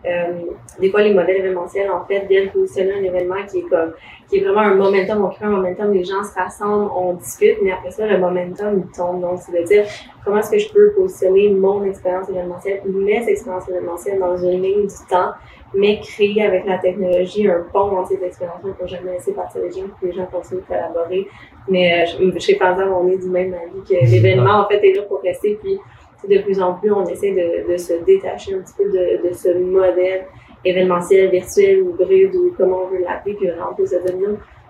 euh, 0.06 0.32
des 0.78 0.90
fois, 0.90 1.02
les 1.02 1.12
modèles 1.12 1.36
événementiels, 1.36 1.90
en 1.90 2.04
fait, 2.06 2.26
viennent 2.26 2.50
positionner 2.50 2.94
un 2.94 3.02
événement 3.02 3.44
qui 3.50 3.58
est 3.58 3.68
comme, 3.68 3.92
qui 4.28 4.38
est 4.38 4.40
vraiment 4.40 4.60
un 4.60 4.74
momentum. 4.74 5.24
On 5.24 5.28
crée 5.28 5.44
un 5.44 5.50
momentum, 5.50 5.92
les 5.92 6.04
gens 6.04 6.22
se 6.24 6.34
rassemblent, 6.34 6.90
on 6.96 7.14
discute, 7.14 7.58
mais 7.62 7.72
après 7.72 7.90
ça, 7.90 8.06
le 8.06 8.18
momentum, 8.18 8.82
il 8.84 8.96
tombe. 8.96 9.20
Donc, 9.20 9.40
c'est 9.40 9.52
de 9.52 9.66
dire, 9.66 9.84
comment 10.24 10.38
est-ce 10.38 10.50
que 10.50 10.58
je 10.58 10.72
peux 10.72 10.92
positionner 10.92 11.50
mon 11.50 11.84
expérience 11.84 12.28
événementielle, 12.30 12.80
mes 12.86 13.28
expériences 13.28 13.68
événementielles 13.68 14.18
dans 14.18 14.36
une 14.36 14.62
ligne 14.62 14.86
du 14.86 15.08
temps, 15.08 15.32
mais 15.74 16.00
créer 16.00 16.42
avec 16.44 16.64
la 16.66 16.78
technologie 16.78 17.48
un 17.48 17.64
pont 17.72 17.98
entre 17.98 18.08
ces 18.08 18.24
expériences-là 18.24 18.72
pour 18.78 18.88
jamais 18.88 19.12
laisser 19.12 19.32
partir 19.32 19.60
les 19.60 19.70
gens, 19.70 19.86
pour 19.86 20.00
que 20.00 20.06
les 20.06 20.12
gens 20.12 20.26
continuent 20.26 20.60
de 20.60 20.66
collaborer. 20.66 21.28
Mais 21.68 22.06
euh, 22.20 22.38
chez 22.38 22.56
Panzer, 22.56 22.88
on 22.90 23.06
est 23.08 23.18
du 23.18 23.28
même 23.28 23.54
avis 23.54 23.82
que 23.86 24.10
l'événement, 24.10 24.64
en 24.64 24.68
fait, 24.68 24.82
est 24.84 24.94
là 24.94 25.02
pour 25.02 25.20
rester, 25.20 25.58
puis 25.62 25.78
de 26.28 26.38
plus 26.42 26.60
en 26.60 26.74
plus, 26.74 26.92
on 26.92 27.06
essaie 27.06 27.32
de, 27.32 27.72
de 27.72 27.76
se 27.76 27.92
détacher 28.04 28.54
un 28.54 28.60
petit 28.60 28.74
peu 28.76 28.84
de, 28.84 29.28
de, 29.28 29.32
ce 29.32 29.48
modèle 29.58 30.26
événementiel, 30.64 31.30
virtuel 31.30 31.82
ou 31.82 31.94
hybride 31.94 32.34
ou 32.34 32.54
comment 32.56 32.84
on 32.84 32.88
veut 32.88 33.02
l'appeler, 33.02 33.34
puis 33.34 33.48
on 33.48 33.74
peut 33.74 33.86
se 33.86 33.96
dire, 33.96 34.16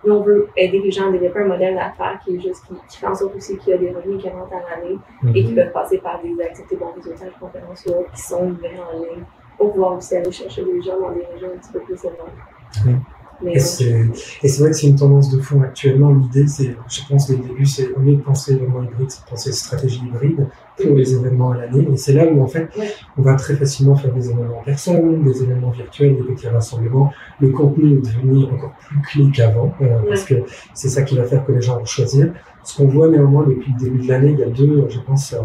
nous, 0.04 0.14
on 0.14 0.20
veut 0.22 0.48
aider 0.56 0.78
les 0.78 0.90
gens 0.90 1.08
à 1.08 1.12
développer 1.12 1.40
un 1.40 1.48
modèle 1.48 1.74
d'affaires 1.74 2.18
qui 2.24 2.36
est 2.36 2.40
juste, 2.40 2.64
qui, 2.66 2.74
qui, 2.88 2.98
fait 2.98 3.06
en 3.06 3.14
sorte 3.14 3.36
aussi 3.36 3.58
qu'il 3.58 3.70
y 3.70 3.74
a 3.74 3.78
des 3.78 3.90
revenus 3.90 4.22
qui 4.22 4.28
rentrent 4.28 4.54
à 4.54 4.76
l'année 4.76 4.98
et 5.34 5.44
qui 5.44 5.50
mhm. 5.50 5.56
peuvent 5.56 5.72
passer 5.72 5.98
par 5.98 6.20
des 6.22 6.42
activités 6.42 6.76
de 6.76 6.84
résultats, 6.84 7.26
de 7.26 7.40
conférences 7.40 7.84
qui 8.14 8.22
sont 8.22 8.44
livrées 8.44 8.78
en 8.78 8.98
ligne 8.98 9.24
pour 9.58 9.72
pouvoir 9.72 9.98
aussi 9.98 10.16
aller 10.16 10.32
chercher 10.32 10.64
des 10.64 10.80
gens 10.80 10.98
dans 10.98 11.12
des 11.12 11.26
régions 11.26 11.48
un 11.54 11.58
petit 11.58 11.72
peu 11.72 11.80
plus 11.80 11.98
éloignées. 12.04 13.00
Et 13.46 13.58
c'est 13.58 14.60
vrai 14.60 14.70
que 14.70 14.76
c'est 14.76 14.86
une 14.86 14.96
tendance 14.96 15.30
de 15.30 15.40
fond 15.40 15.62
actuellement. 15.62 16.12
L'idée, 16.12 16.46
c'est, 16.46 16.76
je 16.88 17.00
pense, 17.08 17.28
les 17.30 17.36
débuts, 17.36 17.66
c'est 17.66 17.92
au 17.92 18.00
lieu 18.00 18.16
de 18.16 18.20
penser 18.20 18.52
événement 18.52 18.82
hybride, 18.82 19.10
c'est 19.10 19.24
de 19.24 19.30
penser 19.30 19.52
stratégie 19.52 20.02
hybride 20.06 20.46
pour 20.76 20.94
les 20.94 21.14
événements 21.14 21.52
à 21.52 21.58
l'année. 21.58 21.88
Et 21.92 21.96
c'est 21.96 22.12
là 22.12 22.26
où, 22.26 22.42
en 22.42 22.46
fait, 22.46 22.68
on 23.16 23.22
va 23.22 23.34
très 23.34 23.56
facilement 23.56 23.96
faire 23.96 24.12
des 24.12 24.30
événements 24.30 24.58
en 24.58 24.62
personne, 24.62 25.22
des 25.22 25.42
événements 25.42 25.70
virtuels, 25.70 26.16
des 26.16 26.34
petits 26.34 26.48
rassemblements. 26.48 27.12
Le 27.40 27.48
contenu 27.48 27.94
est 27.94 28.00
devenu 28.00 28.44
encore 28.44 28.74
plus 28.78 29.00
clé 29.02 29.30
qu'avant, 29.32 29.74
euh, 29.80 30.00
parce 30.08 30.24
que 30.24 30.34
c'est 30.74 30.88
ça 30.88 31.02
qui 31.02 31.16
va 31.16 31.24
faire 31.24 31.44
que 31.44 31.52
les 31.52 31.62
gens 31.62 31.78
vont 31.78 31.84
choisir. 31.84 32.32
Ce 32.62 32.76
qu'on 32.76 32.88
voit 32.88 33.08
néanmoins 33.08 33.46
depuis 33.46 33.72
le 33.72 33.84
début 33.84 34.04
de 34.04 34.08
l'année, 34.08 34.32
il 34.32 34.38
y 34.38 34.42
a 34.42 34.50
deux, 34.50 34.86
je 34.88 34.98
pense, 35.00 35.32
euh, 35.32 35.38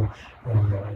euh 0.47 0.51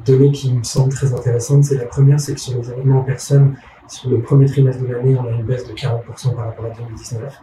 données 0.06 0.32
qui 0.32 0.54
me 0.54 0.64
semblent 0.64 0.94
très 0.94 1.14
intéressantes. 1.14 1.64
C'est 1.64 1.78
la 1.78 1.86
première, 1.86 2.20
c'est 2.20 2.34
que 2.34 2.40
sur 2.40 2.58
les 2.58 2.70
événements 2.70 3.00
en 3.00 3.04
personne, 3.04 3.56
sur 3.90 4.10
le 4.10 4.22
premier 4.22 4.46
trimestre 4.46 4.84
de 4.84 4.88
l'année, 4.88 5.16
on 5.20 5.28
a 5.28 5.32
une 5.32 5.44
baisse 5.44 5.68
de 5.68 5.74
40% 5.74 6.36
par 6.36 6.46
rapport 6.46 6.66
à 6.66 6.70
2019. 6.70 7.34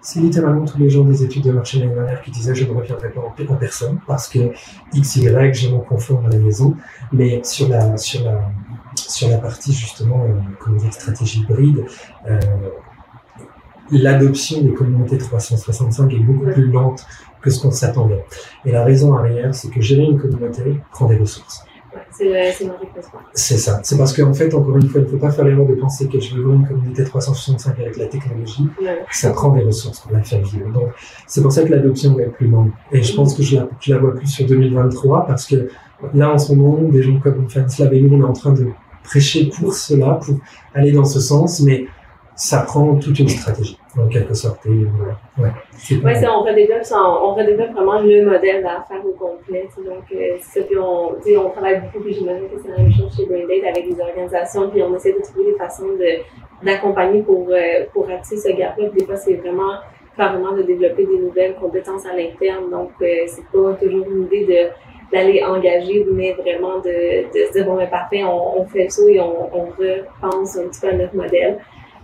C'est 0.00 0.20
littéralement 0.20 0.66
tous 0.66 0.76
les 0.78 0.90
gens 0.90 1.04
des 1.04 1.22
études 1.22 1.44
de 1.44 1.52
marché 1.52 1.78
l'année 1.78 1.94
dernière 1.94 2.20
qui 2.20 2.30
disaient 2.30 2.54
je 2.54 2.64
ne 2.64 2.72
reviendrai 2.72 3.10
pas 3.10 3.22
en, 3.22 3.54
personne 3.54 3.98
parce 4.06 4.28
que 4.28 4.50
X, 4.92 5.16
Y, 5.16 5.54
j'ai 5.54 5.70
mon 5.70 5.78
confort 5.78 6.22
à 6.26 6.28
la 6.28 6.36
maison. 6.36 6.76
Mais 7.10 7.42
sur 7.42 7.68
la, 7.68 7.96
sur 7.96 8.22
la, 8.22 8.50
sur 8.96 9.28
la 9.28 9.38
partie 9.38 9.72
justement, 9.72 10.24
euh, 10.24 10.34
comme 10.60 10.76
dire, 10.76 10.92
stratégie 10.92 11.40
hybride, 11.40 11.86
euh, 12.28 12.38
l'adoption 13.90 14.60
des 14.60 14.74
communautés 14.74 15.16
365 15.16 16.12
est 16.12 16.18
beaucoup 16.18 16.50
plus 16.50 16.70
lente 16.70 17.06
que 17.40 17.48
ce 17.50 17.62
qu'on 17.62 17.70
s'attendait. 17.70 18.24
Et 18.66 18.72
la 18.72 18.84
raison 18.84 19.14
arrière, 19.14 19.54
c'est 19.54 19.70
que 19.70 19.80
gérer 19.80 20.04
une 20.04 20.18
communauté 20.18 20.80
prend 20.90 21.06
des 21.06 21.16
ressources. 21.16 21.64
C'est 23.32 23.58
ça. 23.58 23.80
C'est 23.82 23.96
parce 23.96 24.12
qu'en 24.16 24.32
fait, 24.32 24.52
encore 24.54 24.76
une 24.76 24.88
fois, 24.88 25.00
il 25.00 25.04
ne 25.04 25.10
faut 25.10 25.16
pas 25.16 25.30
faire 25.30 25.44
l'erreur 25.44 25.66
de 25.66 25.74
penser 25.74 26.08
que 26.08 26.20
je 26.20 26.34
veux 26.34 26.42
voir 26.42 26.56
une 26.56 26.66
communauté 26.66 27.04
365 27.04 27.78
avec 27.78 27.96
la 27.96 28.06
technologie. 28.06 28.66
Ça 29.10 29.30
prend 29.30 29.50
des 29.50 29.62
ressources 29.62 30.00
pour 30.00 30.12
la 30.12 30.22
faire 30.22 30.42
vivre. 30.42 30.70
Donc, 30.72 30.90
c'est 31.26 31.42
pour 31.42 31.52
ça 31.52 31.62
que 31.64 31.70
l'adoption 31.70 32.14
va 32.14 32.22
être 32.22 32.32
plus 32.32 32.48
longue. 32.48 32.70
Et 32.92 33.02
je 33.02 33.14
pense 33.14 33.34
que 33.34 33.42
je 33.42 33.56
la, 33.56 33.68
je 33.80 33.92
la 33.92 34.00
vois 34.00 34.14
plus 34.14 34.26
sur 34.26 34.46
2023 34.46 35.26
parce 35.26 35.46
que 35.46 35.68
là, 36.12 36.32
en 36.32 36.38
ce 36.38 36.52
moment, 36.52 36.78
des 36.88 37.02
gens 37.02 37.18
comme 37.20 37.48
Fanslav 37.48 37.92
et 37.92 38.00
nous, 38.00 38.16
on 38.16 38.20
est 38.20 38.24
en 38.24 38.32
train 38.32 38.52
de 38.52 38.68
prêcher 39.02 39.50
pour 39.50 39.74
cela, 39.74 40.18
pour 40.24 40.36
aller 40.74 40.92
dans 40.92 41.04
ce 41.04 41.20
sens, 41.20 41.60
mais 41.60 41.86
ça 42.36 42.60
prend 42.60 42.96
toute 42.96 43.18
une 43.18 43.28
stratégie 43.28 43.78
en 43.96 44.08
quelque 44.08 44.34
sorte. 44.34 44.66
Et, 44.66 44.70
ouais, 44.70 45.50
ouais 46.02 46.14
ça, 46.14 46.36
on, 46.36 46.42
redéveloppe, 46.42 46.82
on 46.92 47.34
redéveloppe 47.34 47.72
vraiment 47.72 48.00
le 48.00 48.24
modèle 48.24 48.62
d'affaires 48.62 49.04
au 49.06 49.12
complet. 49.12 49.68
Donc, 49.76 50.04
euh, 50.12 50.36
ça, 50.40 50.60
puis 50.62 50.76
on, 50.76 51.12
on 51.12 51.50
travaille 51.50 51.80
beaucoup, 51.80 52.02
puis 52.04 52.14
j'imagine 52.14 52.48
que 52.48 52.60
c'est 52.60 52.70
la 52.70 52.78
même 52.78 52.92
chose 52.92 53.14
chez 53.16 53.26
Braindate 53.26 53.76
avec 53.76 53.88
des 53.88 54.00
organisations, 54.00 54.68
puis 54.70 54.82
on 54.82 54.96
essaie 54.96 55.12
de 55.12 55.22
trouver 55.22 55.52
des 55.52 55.58
façons 55.58 55.90
d'accompagner 56.62 57.22
pour, 57.22 57.48
euh, 57.50 57.84
pour 57.92 58.08
attirer 58.10 58.40
ce 58.40 58.48
gap-là. 58.56 58.88
Des 58.88 59.04
fois, 59.04 59.16
c'est 59.16 59.34
vraiment 59.34 59.74
carrément 60.16 60.52
de 60.52 60.62
développer 60.62 61.06
des 61.06 61.18
nouvelles 61.18 61.54
compétences 61.54 62.06
à 62.06 62.16
l'interne. 62.16 62.70
Donc, 62.70 62.90
euh, 63.00 63.06
c'est 63.26 63.46
pas 63.46 63.74
toujours 63.74 64.06
une 64.10 64.24
idée 64.24 64.44
de 64.44 64.70
d'aller 65.12 65.44
engager, 65.44 66.04
mais 66.10 66.32
vraiment 66.32 66.78
de, 66.78 67.30
de 67.32 67.46
se 67.46 67.52
dire, 67.52 67.66
bon, 67.66 67.76
mais 67.76 67.86
parfait, 67.86 68.24
on, 68.24 68.60
on 68.60 68.64
fait 68.64 68.88
ça 68.88 69.02
et 69.08 69.20
on, 69.20 69.54
on 69.54 69.66
repense 69.66 70.56
un 70.56 70.66
petit 70.66 70.80
peu 70.80 70.88
à 70.88 70.92
notre 70.92 71.14
modèle. 71.14 71.58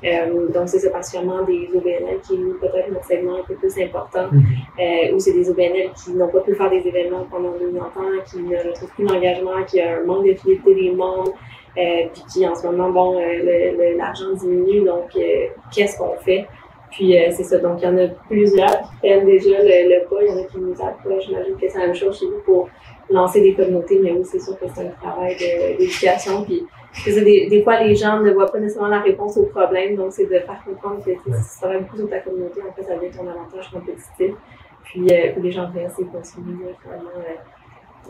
Euh, 0.05 0.49
donc, 0.49 0.69
c'est 0.69 0.91
particulièrement 0.91 1.43
des 1.43 1.69
OBNL 1.75 2.21
qui 2.23 2.33
ont 2.33 2.59
peut-être 2.61 2.91
notre 2.91 3.05
segment 3.05 3.37
un 3.37 3.43
peu 3.47 3.55
plus 3.55 3.79
important, 3.79 4.29
mhm. 4.33 4.43
euh, 4.81 5.15
ou 5.15 5.19
c'est 5.19 5.33
des 5.33 5.51
OBNL 5.51 5.91
qui 5.93 6.13
n'ont 6.13 6.29
pas 6.29 6.41
pu 6.41 6.55
faire 6.55 6.71
des 6.71 6.87
événements 6.87 7.27
pendant 7.31 7.53
deux 7.53 7.77
ans, 7.77 7.91
qui 8.27 8.39
ne 8.43 8.57
retrouvent 8.57 8.91
plus 8.95 9.05
d'engagement, 9.05 9.63
qui 9.67 9.81
a 9.81 9.99
un 9.99 10.05
manque 10.05 10.27
de 10.27 10.35
fidélité 10.35 10.75
des 10.75 10.91
membres, 10.93 11.35
euh, 11.79 12.07
puis 12.13 12.23
qui 12.33 12.49
en 12.49 12.55
ce 12.55 12.67
moment, 12.67 12.91
bon, 12.91 13.21
euh, 13.21 13.97
l'argent 13.97 14.33
diminue, 14.35 14.85
donc 14.85 15.15
euh, 15.17 15.47
qu'est-ce 15.73 15.99
qu'on 15.99 16.17
fait? 16.17 16.47
Puis 16.91 17.15
c'est 17.31 17.45
ça, 17.45 17.59
donc 17.59 17.81
il 17.81 17.85
y 17.85 17.87
en 17.87 17.97
a 17.99 18.09
plusieurs 18.29 18.81
qui 18.81 18.97
prennent 18.99 19.25
déjà 19.25 19.63
le, 19.63 19.95
le 19.95 20.09
pas, 20.09 20.17
il 20.23 20.29
y 20.29 20.33
en 20.33 20.43
a 20.43 20.45
qui 20.47 20.59
nous 20.59 20.73
approchent, 20.73 21.27
j'imagine 21.29 21.55
que 21.55 21.69
c'est 21.69 21.79
la 21.79 21.87
même 21.87 21.95
chose 21.95 22.19
chez 22.19 22.27
vous 22.27 22.41
pour 22.45 22.69
lancer 23.09 23.41
des 23.41 23.55
communautés, 23.55 24.01
mais 24.03 24.11
oui, 24.11 24.25
c'est 24.25 24.41
sûr 24.41 24.59
que 24.59 24.65
c'est 24.75 24.89
un 24.89 24.91
travail 25.01 25.37
d'éducation, 25.79 26.43
puis 26.43 26.67
des, 27.07 27.49
des, 27.49 27.63
fois, 27.63 27.81
les 27.83 27.95
gens 27.95 28.21
ne 28.21 28.31
voient 28.33 28.51
pas 28.51 28.59
nécessairement 28.59 28.89
la 28.89 29.01
réponse 29.01 29.37
au 29.37 29.47
problème, 29.47 29.97
donc 29.97 30.13
c'est 30.13 30.25
de 30.25 30.39
faire 30.39 30.63
comprendre 30.65 31.05
que 31.05 31.11
si 31.13 31.55
tu 31.55 31.61
travailles 31.61 31.83
beaucoup 31.83 31.97
sur 31.97 32.09
ta 32.09 32.19
communauté, 32.21 32.61
en 32.69 32.73
fait, 32.73 32.83
ça 32.83 32.97
devient 32.97 33.17
ton 33.17 33.29
avantage 33.29 33.71
compétitif. 33.71 34.35
Puis, 34.85 35.07
euh, 35.13 35.33
les 35.41 35.53
gens 35.53 35.71
restent 35.73 36.01
et 36.01 36.05
continuent 36.05 36.75
vraiment 36.85 37.11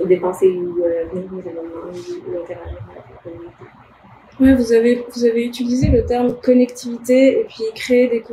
euh, 0.00 0.04
dépenser 0.06 0.48
ou 0.48 0.82
euh, 0.82 1.04
venir 1.12 1.30
aux 1.32 1.40
événements 1.40 1.90
ou, 1.92 2.42
interagir 2.42 2.78
avec 2.90 3.04
la 3.10 3.22
communauté. 3.22 3.64
Ouais, 4.40 4.54
vous 4.54 4.72
avez, 4.72 5.04
vous 5.14 5.24
avez 5.26 5.44
utilisé 5.44 5.88
le 5.88 6.06
terme 6.06 6.34
connectivité 6.40 7.40
et 7.40 7.44
puis 7.44 7.64
créer 7.74 8.08
des, 8.08 8.24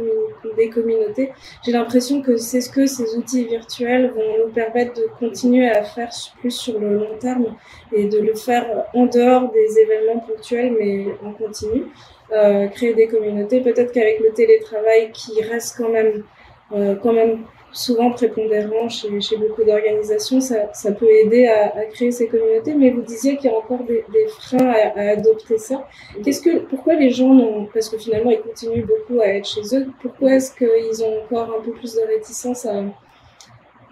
des 0.55 0.69
communautés. 0.69 1.33
J'ai 1.65 1.73
l'impression 1.73 2.21
que 2.21 2.37
c'est 2.37 2.61
ce 2.61 2.69
que 2.69 2.85
ces 2.85 3.17
outils 3.17 3.45
virtuels 3.45 4.13
vont 4.15 4.45
nous 4.45 4.53
permettre 4.53 4.93
de 4.93 5.07
continuer 5.19 5.69
à 5.69 5.83
faire 5.83 6.09
plus 6.39 6.51
sur 6.51 6.79
le 6.79 6.93
long 6.93 7.17
terme 7.19 7.57
et 7.91 8.05
de 8.05 8.19
le 8.19 8.35
faire 8.35 8.85
en 8.93 9.05
dehors 9.05 9.51
des 9.51 9.79
événements 9.79 10.19
ponctuels 10.21 10.77
mais 10.79 11.07
en 11.25 11.33
continu. 11.33 11.83
Euh, 12.31 12.67
créer 12.67 12.93
des 12.93 13.07
communautés, 13.07 13.59
peut-être 13.59 13.91
qu'avec 13.91 14.19
le 14.21 14.31
télétravail 14.31 15.11
qui 15.13 15.41
reste 15.41 15.77
quand 15.77 15.89
même, 15.89 16.23
euh, 16.73 16.95
quand 16.95 17.13
même 17.13 17.39
souvent 17.71 18.11
prépondérant 18.11 18.89
chez, 18.89 19.21
chez 19.21 19.37
beaucoup 19.37 19.63
d'organisations, 19.63 20.39
ça, 20.41 20.73
ça, 20.73 20.91
peut 20.91 21.09
aider 21.09 21.45
à, 21.47 21.77
à, 21.77 21.85
créer 21.85 22.11
ces 22.11 22.27
communautés, 22.27 22.73
mais 22.73 22.91
vous 22.91 23.01
disiez 23.01 23.37
qu'il 23.37 23.51
y 23.51 23.53
a 23.53 23.57
encore 23.57 23.83
des, 23.83 24.03
des 24.11 24.27
freins 24.27 24.71
à, 24.71 24.99
à, 24.99 25.09
adopter 25.11 25.57
ça. 25.57 25.87
Qu'est-ce 26.23 26.41
que, 26.41 26.59
pourquoi 26.59 26.95
les 26.95 27.11
gens 27.11 27.33
n'ont, 27.33 27.65
parce 27.73 27.89
que 27.89 27.97
finalement 27.97 28.31
ils 28.31 28.41
continuent 28.41 28.85
beaucoup 28.85 29.21
à 29.21 29.27
être 29.27 29.47
chez 29.47 29.75
eux, 29.75 29.87
pourquoi 30.01 30.35
est-ce 30.35 30.53
qu'ils 30.55 31.03
ont 31.03 31.23
encore 31.23 31.55
un 31.59 31.63
peu 31.63 31.71
plus 31.71 31.95
de 31.95 32.01
réticence 32.07 32.65
à, 32.65 32.83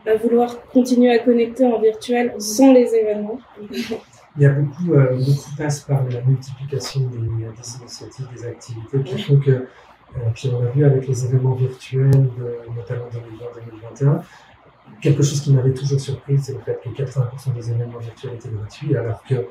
à 0.06 0.16
vouloir 0.16 0.66
continuer 0.68 1.12
à 1.12 1.20
connecter 1.20 1.66
en 1.66 1.80
virtuel 1.80 2.34
sans 2.40 2.74
les 2.74 2.94
événements? 2.96 3.40
Il 4.38 4.44
y 4.44 4.46
a 4.46 4.50
beaucoup, 4.50 4.94
euh, 4.94 5.16
beaucoup 5.16 5.56
passe 5.58 5.82
par 5.82 6.04
la 6.10 6.22
multiplication 6.22 7.02
des, 7.02 7.18
des 7.18 7.78
initiatives, 7.80 8.28
des 8.36 8.46
activités 8.46 9.02
qui 9.04 9.18
font 9.22 9.40
que 9.40 9.66
puis 10.34 10.52
on 10.54 10.62
a 10.62 10.70
vu 10.70 10.86
avec 10.86 11.08
les 11.08 11.26
événements 11.26 11.56
virtuels, 11.56 12.30
notamment 12.76 13.06
2020-2021, 13.94 14.22
quelque 15.02 15.24
chose 15.24 15.42
qui 15.42 15.54
m'avait 15.54 15.74
toujours 15.74 16.00
surpris, 16.00 16.38
c'est 16.40 16.54
le 16.54 16.60
fait 16.60 16.80
que 16.84 16.90
80% 16.90 17.54
des 17.54 17.72
événements 17.72 18.00
virtuels 18.00 18.34
étaient 18.34 18.50
gratuits, 18.50 18.96
alors 18.96 19.24
que 19.24 19.48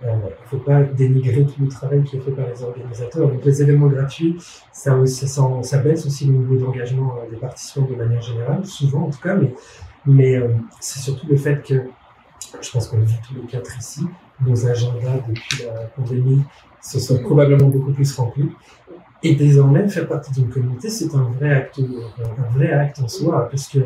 il 0.00 0.06
ne 0.06 0.30
faut 0.46 0.58
pas 0.58 0.82
dénigrer 0.84 1.44
tout 1.44 1.60
le 1.60 1.68
travail 1.68 2.04
qui 2.04 2.16
est 2.16 2.20
fait 2.20 2.30
par 2.30 2.46
les 2.46 2.62
organisateurs. 2.62 3.28
Donc 3.28 3.44
les 3.44 3.62
événements 3.62 3.88
gratuits, 3.88 4.36
ça, 4.72 4.94
baisse 4.94 6.06
aussi 6.06 6.26
le 6.26 6.34
niveau 6.34 6.56
d'engagement 6.56 7.16
des 7.28 7.36
participants 7.36 7.86
de 7.86 7.96
manière 7.96 8.22
générale, 8.22 8.64
souvent 8.64 9.06
en 9.06 9.10
tout 9.10 9.18
cas, 9.18 9.34
mais, 9.34 9.52
mais 10.06 10.40
c'est 10.78 11.00
surtout 11.00 11.26
le 11.26 11.36
fait 11.36 11.66
que, 11.66 11.82
je 12.60 12.70
pense 12.70 12.88
qu'on 12.88 13.00
vit 13.00 13.16
tous 13.26 13.34
les 13.34 13.46
quatre 13.48 13.76
ici, 13.76 14.06
nos 14.40 14.66
agendas 14.66 15.18
depuis 15.26 15.64
la 15.64 15.86
pandémie 15.88 16.44
se 16.80 17.00
sont 17.00 17.20
probablement 17.22 17.68
beaucoup 17.68 17.92
plus 17.92 18.14
remplis. 18.14 18.50
Et 19.22 19.34
désormais, 19.34 19.88
faire 19.88 20.06
partie 20.06 20.32
d'une 20.32 20.48
communauté, 20.48 20.88
c'est 20.88 21.12
un 21.14 21.30
vrai 21.38 21.52
acte, 21.52 21.80
un 21.80 22.56
vrai 22.56 22.70
acte 22.70 23.00
en 23.00 23.08
soi, 23.08 23.48
parce 23.50 23.68
que 23.68 23.80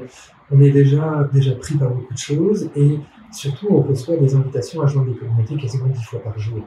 on 0.50 0.60
est 0.60 0.70
déjà, 0.70 1.28
déjà 1.32 1.54
pris 1.54 1.76
par 1.76 1.90
beaucoup 1.90 2.12
de 2.12 2.18
choses 2.18 2.70
et 2.76 2.98
surtout, 3.32 3.68
on 3.70 3.80
reçoit 3.80 4.16
des 4.18 4.34
invitations 4.34 4.82
à 4.82 4.86
joindre 4.86 5.10
des 5.10 5.18
communautés 5.18 5.56
quasiment 5.56 5.86
dix 5.86 6.04
fois 6.04 6.22
par 6.22 6.38
jour. 6.38 6.60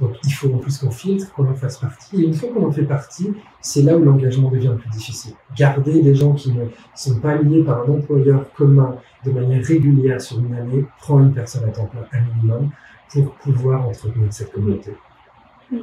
Donc, 0.00 0.16
il 0.24 0.32
faut 0.32 0.52
en 0.52 0.58
plus 0.58 0.76
qu'on 0.78 0.90
filtre, 0.90 1.32
qu'on 1.32 1.48
en 1.48 1.54
fasse 1.54 1.78
partie. 1.78 2.20
Et 2.20 2.26
une 2.26 2.34
fois 2.34 2.50
qu'on 2.52 2.66
en 2.66 2.72
fait 2.72 2.82
partie, 2.82 3.32
c'est 3.60 3.82
là 3.82 3.96
où 3.96 4.04
l'engagement 4.04 4.50
devient 4.50 4.72
le 4.72 4.76
plus 4.76 4.90
difficile. 4.90 5.34
Garder 5.56 6.02
des 6.02 6.14
gens 6.14 6.32
qui 6.34 6.52
ne 6.52 6.64
sont 6.94 7.20
pas 7.20 7.36
liés 7.36 7.62
par 7.62 7.82
un 7.82 7.92
employeur 7.92 8.52
commun 8.54 8.96
de 9.24 9.30
manière 9.30 9.64
régulière 9.64 10.20
sur 10.20 10.40
une 10.40 10.54
année 10.54 10.84
prend 10.98 11.20
une 11.20 11.32
personne 11.32 11.64
à 11.64 11.68
temps 11.68 11.86
plein, 11.86 12.04
un 12.12 12.22
minimum, 12.34 12.70
pour 13.12 13.32
pouvoir 13.34 13.88
entretenir 13.88 14.32
cette 14.32 14.52
communauté. 14.52 14.92
Mhm. 15.70 15.80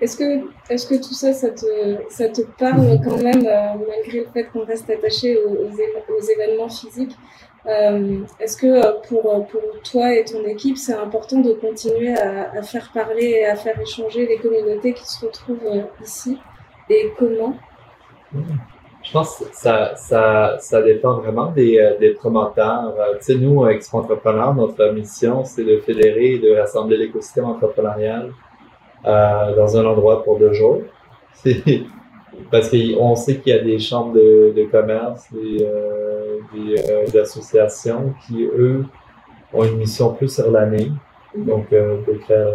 Est-ce 0.00 0.16
que, 0.16 0.46
est 0.68 0.88
que 0.88 0.96
tout 0.96 1.14
ça, 1.14 1.32
ça 1.32 1.50
te, 1.50 1.96
ça 2.10 2.28
te 2.28 2.42
parle 2.42 3.00
quand 3.02 3.16
même, 3.16 3.46
euh, 3.46 3.84
malgré 3.88 4.20
le 4.20 4.26
fait 4.32 4.44
qu'on 4.44 4.64
reste 4.64 4.90
attaché 4.90 5.38
aux, 5.38 5.52
aux, 5.52 6.20
événements 6.20 6.68
physiques 6.68 7.16
euh, 7.66 8.18
Est-ce 8.38 8.58
que 8.58 8.66
euh, 8.66 8.92
pour, 9.08 9.22
pour 9.46 9.62
toi 9.90 10.14
et 10.14 10.24
ton 10.24 10.44
équipe, 10.44 10.76
c'est 10.76 10.94
important 10.94 11.40
de 11.40 11.52
continuer 11.54 12.14
à, 12.14 12.52
à, 12.52 12.62
faire 12.62 12.90
parler 12.92 13.38
et 13.40 13.46
à 13.46 13.56
faire 13.56 13.80
échanger 13.80 14.26
les 14.26 14.36
communautés 14.36 14.92
qui 14.92 15.06
se 15.06 15.24
retrouvent 15.24 15.84
ici? 16.02 16.38
Et 16.90 17.12
comment? 17.18 17.54
Je 19.02 19.12
pense 19.12 19.38
que 19.38 19.44
ça, 19.52 19.96
ça, 19.96 20.58
ça 20.58 20.82
dépend 20.82 21.14
vraiment 21.20 21.46
des, 21.52 21.96
des 22.00 22.10
promoteurs. 22.10 22.94
tu 23.18 23.24
sais, 23.24 23.34
nous, 23.36 23.66
Expo 23.66 23.98
Entrepreneurs, 23.98 24.54
notre 24.54 24.92
mission, 24.92 25.44
c'est 25.44 25.64
de 25.64 25.78
fédérer 25.78 26.34
et 26.34 26.38
de 26.38 26.54
rassembler 26.54 26.98
l'écosystème 26.98 27.46
entrepreneurial 27.46 28.32
dans 29.06 29.76
un 29.76 29.84
endroit 29.86 30.24
pour 30.24 30.38
deux 30.38 30.52
jours. 30.52 30.82
Parce 32.50 32.70
qu'on 32.70 33.16
sait 33.16 33.38
qu'il 33.38 33.54
y 33.54 33.58
a 33.58 33.62
des 33.62 33.78
chambres 33.78 34.12
de, 34.12 34.52
de 34.54 34.64
commerce, 34.64 35.32
des, 35.32 35.64
euh, 35.64 36.38
des, 36.54 37.18
euh, 37.18 37.22
associations 37.22 38.14
qui, 38.26 38.44
eux, 38.44 38.84
ont 39.52 39.64
une 39.64 39.76
mission 39.78 40.12
plus 40.12 40.32
sur 40.34 40.50
l'année. 40.50 40.92
Mhm. 41.34 41.44
Donc, 41.44 41.72
euh, 41.72 41.98
de 42.06 42.14
faire 42.26 42.48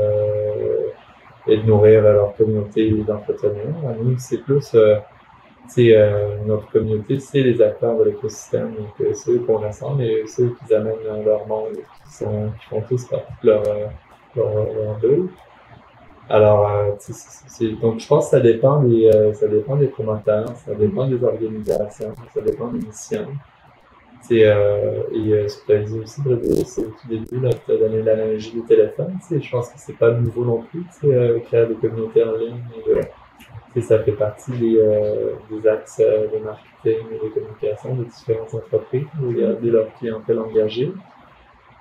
et 1.48 1.58
de 1.58 1.64
nourrir 1.64 2.04
leur 2.04 2.36
communauté 2.36 2.92
d'entrepreneurs. 2.92 3.74
Nous, 4.00 4.16
c'est 4.20 4.38
plus, 4.38 4.76
c'est 5.68 5.96
notre 6.46 6.70
communauté, 6.70 7.20
c'est 7.20 7.42
les 7.42 7.60
acteurs 7.60 7.98
de 7.98 8.04
l'écosystème. 8.04 8.76
Donc, 8.76 9.16
ceux 9.16 9.40
qu'on 9.40 9.58
rassemble 9.58 10.04
et 10.04 10.28
ceux 10.28 10.54
qui 10.68 10.74
amènent 10.74 11.26
leur 11.26 11.48
monde, 11.48 11.74
qui, 11.74 12.14
sont, 12.14 12.52
qui 12.60 12.68
font 12.70 12.82
tous 12.82 13.06
partie 13.06 13.34
de 13.42 13.50
leur, 13.50 13.64
leur, 14.36 14.54
leur 14.54 15.00
alors, 16.32 16.70
euh, 16.70 17.72
donc 17.82 18.00
je 18.00 18.08
pense 18.08 18.26
que 18.26 18.32
ça 18.32 18.40
dépend 18.40 18.82
des, 18.82 19.10
euh, 19.14 19.34
ça 19.34 19.48
dépend 19.48 19.76
des 19.76 19.88
promoteurs, 19.88 20.48
ça 20.56 20.74
dépend 20.74 21.08
des 21.08 21.24
organisations, 21.24 22.14
ça 22.34 22.42
dépend 22.42 22.68
des 22.68 22.80
missions. 22.80 23.28
Euh, 24.32 25.04
et 25.12 25.34
euh, 25.34 25.48
ce 25.48 25.58
que 25.58 25.66
tu 25.66 25.74
as 25.74 25.80
dit 25.80 26.00
aussi, 26.00 26.22
c'est 26.66 26.82
au 26.82 26.86
tout 26.86 27.08
début, 27.10 27.26
tu 27.66 27.72
as 27.72 27.78
donné 27.78 28.02
l'analogie 28.02 28.52
du 28.52 28.62
téléphone. 28.62 29.18
Je 29.30 29.52
pense 29.52 29.70
que 29.70 29.74
c'est 29.78 29.98
pas 29.98 30.12
nouveau 30.12 30.46
non 30.46 30.64
plus, 30.64 30.86
euh, 31.04 31.40
créer 31.40 31.66
des 31.66 31.76
communautés 31.76 32.24
en 32.24 32.38
ligne. 32.38 32.56
Et 33.76 33.82
ça 33.82 34.00
fait 34.00 34.14
partie 34.14 34.52
des, 34.52 34.78
euh, 34.78 35.34
des 35.50 35.68
axes 35.68 36.00
de 36.00 36.38
marketing 36.44 37.08
et 37.12 37.26
de 37.26 37.34
communication 37.34 37.96
de 37.96 38.04
différentes 38.06 38.54
entreprises 38.54 39.08
où 39.22 39.32
il 39.32 39.40
y 39.40 39.44
a 39.44 39.54
des 39.54 39.70
leurs 39.70 39.94
clientèle 39.96 40.40
engagée. 40.40 40.94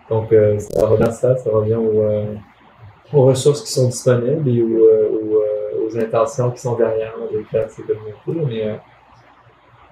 Donc, 0.09 0.35
ça 0.59 0.87
revient 0.89 1.05
à 1.05 1.13
ça, 1.13 1.37
ça 1.37 1.51
revient 1.51 1.77
au 1.77 2.03
aux 3.13 3.25
ressources 3.25 3.63
qui 3.63 3.73
sont 3.73 3.87
disponibles 3.87 4.49
et 4.49 4.63
aux, 4.63 4.85
euh, 4.85 5.11
euh, 5.13 5.87
aux, 5.87 5.99
intentions 5.99 6.51
qui 6.51 6.61
sont 6.61 6.77
derrière 6.77 7.15
de 7.33 7.43
faire 7.45 7.69
ces 7.71 7.83
communautés. 7.83 8.77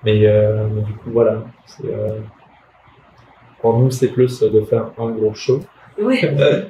Mais, 0.04 0.26
euh, 0.26 0.66
mais, 0.72 0.83
du 0.83 0.92
coup, 0.94 1.11
voilà. 1.11 1.42
pour 3.61 3.78
nous, 3.78 3.90
c'est 3.90 4.09
plus 4.09 4.40
de 4.40 4.61
faire 4.62 4.92
un 4.98 5.11
gros 5.11 5.35
show. 5.35 5.61
Oui. 6.00 6.20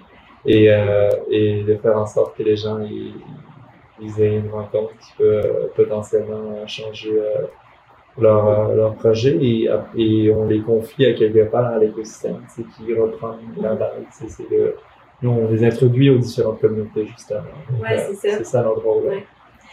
et, 0.46 0.66
et 1.30 1.62
de 1.62 1.76
faire 1.76 1.98
en 1.98 2.06
sorte 2.06 2.36
que 2.36 2.42
les 2.42 2.56
gens 2.56 2.78
ils, 2.78 3.12
ils 4.00 4.22
aient 4.22 4.36
une 4.36 4.50
rencontre 4.50 4.96
qui 4.98 5.12
peut 5.18 5.42
potentiellement 5.76 6.66
changer 6.66 7.20
leur, 8.18 8.74
leur 8.74 8.94
projet 8.94 9.36
et, 9.42 9.68
et, 9.96 10.32
on 10.32 10.46
les 10.46 10.60
confie 10.60 11.04
à 11.04 11.12
quelque 11.12 11.50
part 11.50 11.66
à 11.66 11.78
l'écosystème, 11.78 12.40
c'est 12.48 12.62
qui 12.62 12.94
reprend 12.94 13.36
la. 13.60 13.76
C'est 14.10 14.48
le, 14.50 14.76
nous, 15.22 15.30
on 15.30 15.48
les 15.48 15.64
introduit 15.64 16.10
aux 16.10 16.18
différentes 16.18 16.60
communautés, 16.60 17.06
justement. 17.06 17.40
Oui, 17.72 17.88
c'est 17.96 18.14
ça. 18.14 18.38
C'est 18.38 18.44
ça 18.44 18.62
l'endroit 18.62 18.98
où. 18.98 19.08
Ouais. 19.08 19.24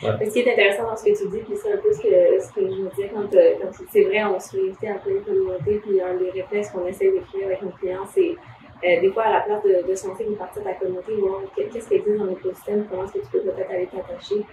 Ouais. 0.04 0.26
Ce 0.26 0.34
qui 0.34 0.40
est 0.40 0.52
intéressant 0.52 0.84
dans 0.84 0.96
ce 0.98 1.06
que 1.06 1.18
tu 1.18 1.30
dis, 1.30 1.40
puis 1.40 1.56
c'est 1.56 1.72
un 1.72 1.78
peu 1.78 1.92
ce 1.94 2.02
que, 2.02 2.46
ce 2.46 2.54
que 2.54 2.62
je 2.62 2.82
me 2.82 2.90
disais 2.90 3.10
quand, 3.14 3.34
euh, 3.34 3.54
quand 3.62 3.86
c'est 3.90 4.04
vrai, 4.04 4.26
on 4.26 4.38
se 4.38 4.52
réunit 4.52 4.76
à 4.90 4.96
plein 5.00 5.14
de 5.14 5.20
communautés, 5.20 5.82
puis 5.86 6.02
un 6.02 6.16
des 6.16 6.32
réflexes 6.32 6.70
qu'on 6.72 6.86
essaie 6.86 7.12
d'écrire 7.12 7.46
avec 7.46 7.62
nos 7.62 7.70
clients, 7.70 8.06
c'est 8.14 8.36
euh, 8.84 9.00
des 9.00 9.10
fois 9.12 9.24
à 9.24 9.32
la 9.32 9.40
place 9.42 9.64
de, 9.64 9.90
de 9.90 9.96
se 9.96 10.06
lancer 10.06 10.26
une 10.26 10.36
partie 10.36 10.60
de 10.60 10.66
ta 10.66 10.74
communauté, 10.74 11.14
voir 11.16 11.42
qu'est-ce 11.56 11.88
qui 11.88 11.94
existe 11.94 12.18
dans 12.18 12.26
l'écosystème, 12.26 12.86
comment 12.90 13.06
est-ce 13.06 13.14
que 13.14 13.20
tu 13.20 13.28
peux 13.32 13.40
peut-être 13.40 13.72
aller 13.72 13.88
t'attacher 13.88 14.44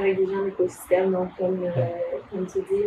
avec 0.00 0.16
des 0.16 0.26
gens 0.26 0.40
de 0.40 0.46
l'écosystème, 0.46 1.12
donc 1.12 1.28
comme, 1.38 1.62
euh, 1.62 2.18
comme 2.30 2.46
tu 2.46 2.60
dis, 2.60 2.84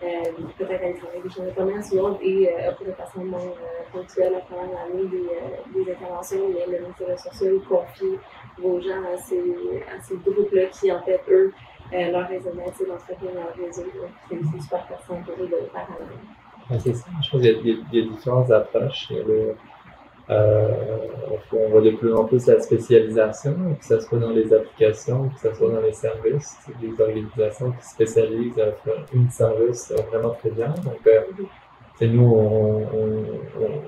peut-être 0.00 0.82
aller 0.82 0.94
travailler 0.94 1.22
des 1.22 1.30
choses 1.30 1.46
de 1.46 1.50
commerce 1.50 1.92
ou 1.92 1.98
autre 1.98 2.18
et 2.22 2.48
euh, 2.48 2.70
de 2.84 2.92
façon 2.92 3.24
moins 3.24 3.40
euh, 3.40 3.92
ponctuelle 3.92 4.34
à 4.34 4.40
travers 4.40 4.68
l'année 4.70 5.06
des, 5.08 5.28
euh, 5.28 5.84
des 5.84 5.92
interventions 5.92 6.48
même 6.48 6.82
le 6.98 7.12
ressources 7.12 7.38
sociales 7.38 7.60
confier 7.68 8.18
vos 8.58 8.80
gens 8.80 9.02
à 9.12 9.16
ces, 9.18 9.38
à 9.38 10.00
ces 10.00 10.16
groupes-là 10.16 10.66
qui, 10.66 10.90
en 10.90 11.02
fait, 11.02 11.20
eux, 11.28 11.52
euh, 11.92 12.10
leur 12.12 12.28
réseau 12.28 12.50
c'est 12.74 12.86
d'entretenir 12.86 13.34
leur 13.34 13.54
réseau. 13.54 13.84
C'est 14.28 14.62
super 14.62 14.86
pertinent 14.86 15.22
pour 15.22 15.34
eux 15.42 15.48
de 15.48 15.68
faire 15.70 15.88
à 16.70 16.78
c'est 16.78 16.94
ça. 16.94 17.06
Je 17.22 17.30
pense 17.30 17.40
qu'il 17.40 17.66
y, 17.66 17.96
y, 17.96 18.00
a 18.00 18.08
différentes 18.08 18.50
approches. 18.50 19.08
Il 19.10 19.16
y 19.16 19.20
a 19.20 19.22
le, 19.24 19.34
euh, 19.34 19.54
on 20.30 21.68
voit 21.70 21.80
de 21.80 21.90
plus 21.90 22.14
en 22.14 22.24
plus 22.24 22.46
la 22.46 22.60
spécialisation, 22.60 23.54
que 23.78 23.84
ce 23.84 24.00
soit 24.00 24.18
dans 24.18 24.30
les 24.30 24.52
applications, 24.52 25.28
que 25.30 25.40
ce 25.40 25.54
soit 25.54 25.70
dans 25.70 25.80
les 25.80 25.92
services. 25.92 26.56
Des 26.80 27.00
organisations 27.00 27.72
qui 27.72 27.86
spécialisent 27.86 28.58
à 28.58 28.72
faire 28.84 29.04
une 29.12 29.30
service 29.30 29.92
vraiment 30.10 30.30
très 30.30 30.50
bien. 30.50 30.68
Donc, 30.84 31.00
euh, 31.06 31.20
nous, 32.06 32.24
on, 32.24 32.82
on, 32.82 33.24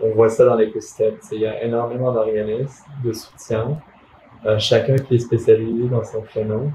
on, 0.03 0.11
voit 0.15 0.29
ça 0.29 0.45
dans 0.45 0.57
l'écosystème. 0.57 1.15
Il 1.31 1.41
y 1.41 1.47
a 1.47 1.63
énormément 1.65 2.13
d'organismes 2.13 2.85
de 3.03 3.13
soutien, 3.13 3.79
euh, 4.45 4.59
chacun 4.59 4.97
qui 4.97 5.15
est 5.15 5.19
spécialisé 5.19 5.89
dans 5.89 6.05
son 6.05 6.21
créneau. 6.21 6.71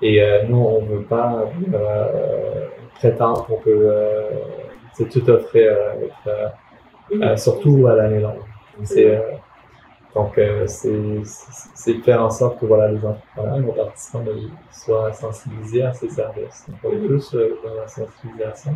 Et 0.00 0.20
euh, 0.20 0.42
nous, 0.48 0.58
on 0.58 0.82
ne 0.82 0.88
veut 0.88 1.04
pas 1.04 1.44
euh, 1.72 2.66
prétendre 2.96 3.46
qu'on 3.46 3.58
peut 3.58 3.88
euh, 3.92 4.30
tout 5.10 5.30
offrir, 5.30 5.76
surtout 7.36 7.86
à 7.86 7.94
l'année 7.94 8.20
longue. 8.20 8.42
C'est, 8.84 9.06
euh, 9.06 9.20
donc, 10.14 10.36
euh, 10.38 10.66
c'est 10.66 11.94
de 11.94 12.02
faire 12.02 12.22
en 12.22 12.30
sorte 12.30 12.60
que 12.60 12.66
voilà, 12.66 12.90
les 12.90 13.04
entrepreneurs, 13.04 13.58
nos 13.58 13.72
participants 13.72 14.22
ben, 14.24 14.36
soient 14.70 15.12
sensibilisés 15.12 15.82
à 15.82 15.92
ces 15.92 16.08
services. 16.08 16.66
Donc, 16.68 16.78
on 16.84 16.92
est 16.92 17.06
plus 17.06 17.34
euh, 17.34 17.58
dans 17.64 17.74
la 17.74 17.88
sensibilisation. 17.88 18.72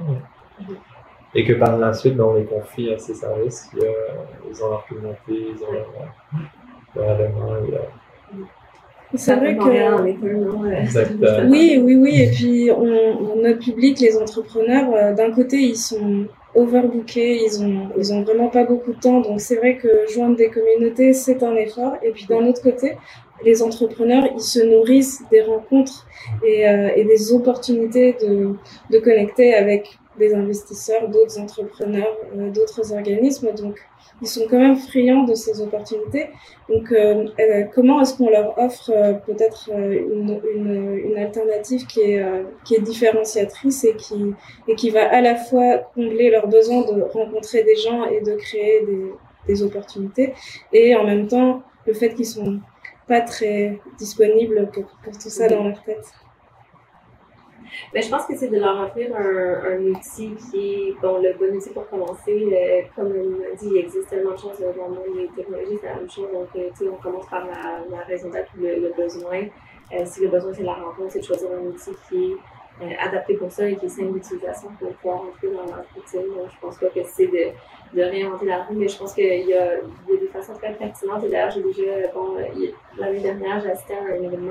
Et 1.35 1.45
que 1.45 1.53
par 1.55 1.77
la 1.77 1.93
suite, 1.93 2.17
ben, 2.17 2.25
on 2.25 2.35
les 2.35 2.45
confie 2.45 2.93
à 2.93 2.99
ces 2.99 3.15
services. 3.15 3.71
ils 3.75 4.65
ont 4.65 4.71
leur 4.71 4.87
communauté, 4.87 5.19
ils 5.29 5.63
ont 5.65 5.73
leur, 5.73 5.87
leur 6.95 7.21
élément. 7.21 7.49
C'est 9.15 9.37
vrai 9.37 9.57
que. 9.57 11.49
Oui, 11.49 11.81
oui, 11.83 11.97
oui. 11.97 12.23
Et 12.23 12.31
puis, 12.31 12.71
on, 12.71 13.37
notre 13.37 13.61
public, 13.61 14.01
les 14.01 14.17
entrepreneurs, 14.17 15.15
d'un 15.15 15.33
côté, 15.33 15.59
ils 15.59 15.77
sont 15.77 16.27
overbookés, 16.57 17.41
ils 17.45 17.63
ont, 17.63 17.91
ils 17.99 18.13
ont 18.13 18.23
vraiment 18.23 18.49
pas 18.49 18.65
beaucoup 18.65 18.93
de 18.93 19.01
temps. 19.01 19.21
Donc 19.21 19.41
c'est 19.41 19.57
vrai 19.57 19.77
que 19.77 19.89
joindre 20.13 20.37
des 20.37 20.51
communautés, 20.51 21.13
c'est 21.13 21.43
un 21.43 21.55
effort. 21.55 21.95
Et 22.03 22.11
puis 22.11 22.27
d'un 22.27 22.47
autre 22.47 22.63
côté, 22.63 22.97
les 23.45 23.63
entrepreneurs, 23.63 24.25
ils 24.35 24.41
se 24.41 24.61
nourrissent 24.61 25.23
des 25.31 25.43
rencontres 25.43 26.07
et, 26.45 26.69
euh, 26.69 27.05
des 27.05 27.33
opportunités 27.33 28.17
de, 28.21 28.55
de 28.91 28.99
connecter 28.99 29.55
avec 29.55 29.99
des 30.19 30.35
investisseurs, 30.35 31.09
d'autres 31.09 31.39
entrepreneurs, 31.39 32.17
euh, 32.37 32.51
d'autres 32.51 32.93
organismes. 32.93 33.53
Donc 33.53 33.77
ils 34.23 34.29
sont 34.29 34.47
quand 34.49 34.59
même 34.59 34.77
friands 34.77 35.25
de 35.25 35.35
ces 35.35 35.61
opportunités. 35.61 36.31
Donc, 36.69 36.91
euh, 36.93 37.27
euh 37.39 37.65
comment 37.75 38.01
est-ce 38.01 38.17
qu'on 38.17 38.31
leur 38.31 38.59
offre 38.59 38.91
euh, 38.91 39.13
peut-être 39.15 39.71
une, 39.71 41.17
alternative 41.17 41.87
qui 41.87 42.01
est, 42.01 42.81
différenciatrice 42.81 43.85
et 43.85 43.97
qui, 43.97 44.35
et 44.69 44.75
qui 44.75 44.91
va 44.91 45.09
à 45.09 45.21
la 45.21 45.35
fois 45.35 45.79
combler 45.95 46.31
leurs 46.31 46.47
besoins 46.47 46.83
de 46.83 47.03
rencontrer 47.03 47.63
des 47.63 47.77
gens 47.77 48.05
et 48.05 48.21
de 48.21 48.35
créer 48.37 48.85
des, 49.47 49.63
opportunités, 49.63 50.35
et 50.73 50.97
en 50.97 51.05
même 51.05 51.29
temps, 51.29 51.63
le 51.87 51.95
fait 51.95 52.13
qu'ils 52.15 52.27
sont 52.27 52.59
pas 53.07 53.21
très 53.21 53.79
disponibles 53.97 54.69
pour, 54.73 54.85
pour 55.05 55.13
tout 55.13 55.31
ça 55.31 55.49
dans 55.49 55.63
leur 55.63 55.83
tête? 55.85 56.05
Mais 57.93 58.03
je 58.03 58.11
pense 58.11 58.27
que 58.27 58.37
c'est 58.37 58.49
de 58.49 58.59
leur 58.59 58.81
offrir 58.81 59.15
un, 59.17 59.73
un, 59.73 59.81
outil 59.87 60.35
qui 60.51 60.75
est 60.75 61.01
bon, 61.01 61.19
le 61.21 61.33
bon 61.35 61.57
outil 61.57 61.71
pour 61.71 61.89
commencer. 61.89 62.89
Comme 62.95 63.13
on 63.13 63.57
dit, 63.57 63.69
il 63.71 63.79
existe 63.79 64.09
tellement 64.09 64.33
de 64.33 64.39
choses 64.39 64.59
dans 64.59 64.89
le 64.89 64.95
monde 64.95 65.17
des 65.17 65.29
technologies, 65.35 65.79
c'est 65.81 65.89
la 65.89 65.97
même 65.97 66.11
chose. 66.11 66.29
Donc, 66.33 66.49
euh, 66.57 66.91
on 66.93 67.03
commence 67.03 67.27
par 67.27 67.47
la, 67.47 67.85
la 67.91 68.03
raison 68.05 68.31
d'être 68.31 68.51
le, 68.59 68.81
le, 68.81 68.93
besoin. 68.97 69.45
Euh, 69.93 70.05
si 70.05 70.23
le 70.23 70.29
besoin, 70.29 70.53
c'est 70.53 70.63
la 70.63 70.75
rencontre, 70.75 71.13
c'est 71.13 71.21
de 71.21 71.25
choisir 71.25 71.49
un 71.53 71.67
outil 71.67 71.93
qui 72.09 72.33
est 72.81 72.85
euh, 72.85 72.95
adapté 73.01 73.35
pour 73.35 73.51
ça 73.51 73.69
et 73.69 73.77
qui 73.77 73.87
est 73.87 73.89
simple 73.89 74.13
d'utilisation 74.13 74.69
pour 74.79 74.93
pouvoir 74.95 75.23
entrer 75.23 75.49
dans 75.49 75.65
leur 75.65 75.85
routine. 75.95 76.35
Donc, 76.37 76.51
je 76.55 76.61
pense 76.61 76.79
pas 76.79 76.89
que 76.89 77.01
c'est 77.05 77.27
de, 77.27 77.97
de 77.97 78.03
réinventer 78.03 78.47
la 78.47 78.65
roue, 78.65 78.75
mais 78.75 78.89
je 78.89 78.99
pense 78.99 79.15
qu'il 79.15 79.25
y, 79.25 79.49
y, 79.49 79.55
a 79.55 79.77
des 80.09 80.29
façons 80.33 80.55
très 80.55 80.73
pertinentes. 80.75 81.25
Et 81.25 81.29
d'ailleurs, 81.29 81.51
j'ai 81.51 81.63
déjà, 81.63 82.09
bon, 82.15 82.37
l'année 82.99 83.21
dernière, 83.21 83.61
j'ai 83.61 83.71
assisté 83.71 83.95
à 83.95 84.03
un 84.03 84.23
événement 84.23 84.51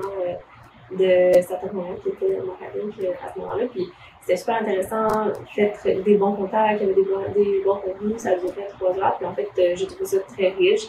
de 0.92 1.32
certains 1.42 1.72
moments 1.72 1.96
qui 2.02 2.10
était 2.10 2.38
mon 2.44 2.54
académique 2.54 3.00
à 3.24 3.32
ce 3.32 3.38
moment-là. 3.40 3.64
Puis 3.72 3.88
c'était 4.20 4.36
super 4.36 4.56
intéressant, 4.56 5.08
fait 5.54 6.02
des 6.04 6.16
bons 6.16 6.32
contacts, 6.32 6.80
il 6.80 6.88
y 6.88 6.90
avait 6.90 7.02
des 7.02 7.08
bons, 7.08 7.32
des 7.34 7.62
bons 7.64 7.76
contenus, 7.76 8.18
ça 8.18 8.30
a 8.30 8.36
duré 8.36 8.66
trois 8.78 8.96
heures. 8.98 9.16
Puis 9.18 9.26
en 9.26 9.34
fait, 9.34 9.48
euh, 9.58 9.72
j'ai 9.74 9.86
trouvé 9.86 10.04
ça 10.04 10.18
très 10.20 10.50
riche. 10.50 10.88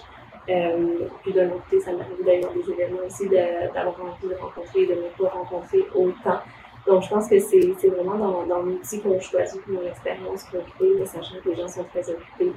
Euh, 0.49 1.07
puis 1.23 1.33
d'un 1.33 1.47
autre 1.47 1.63
côté, 1.65 1.81
ça 1.81 1.91
m'arrive 1.91 2.23
d'aller 2.25 2.41
dans 2.41 2.53
des 2.53 2.71
événements 2.71 3.05
aussi, 3.05 3.27
d'avoir 3.27 3.95
envie 4.01 4.29
de 4.29 4.35
rencontrer, 4.39 4.85
de 4.85 4.93
ne 4.93 5.09
pas 5.17 5.29
rencontrer 5.29 5.85
autant. 5.93 6.39
Donc, 6.87 7.03
je 7.03 7.09
pense 7.09 7.27
que 7.27 7.37
c'est 7.37 7.89
vraiment 7.89 8.17
dans, 8.17 8.45
dans 8.45 8.61
l'outil 8.61 9.01
qu'on 9.01 9.19
choisit 9.19 9.61
pour 9.61 9.73
mon 9.73 9.85
expérience 9.85 10.43
qu'on 10.45 10.59
crée, 10.59 10.93
mais 10.97 11.05
sachant 11.05 11.35
que 11.43 11.49
les 11.49 11.55
gens 11.57 11.67
sont 11.67 11.83
très 11.83 12.09
occupés, 12.09 12.53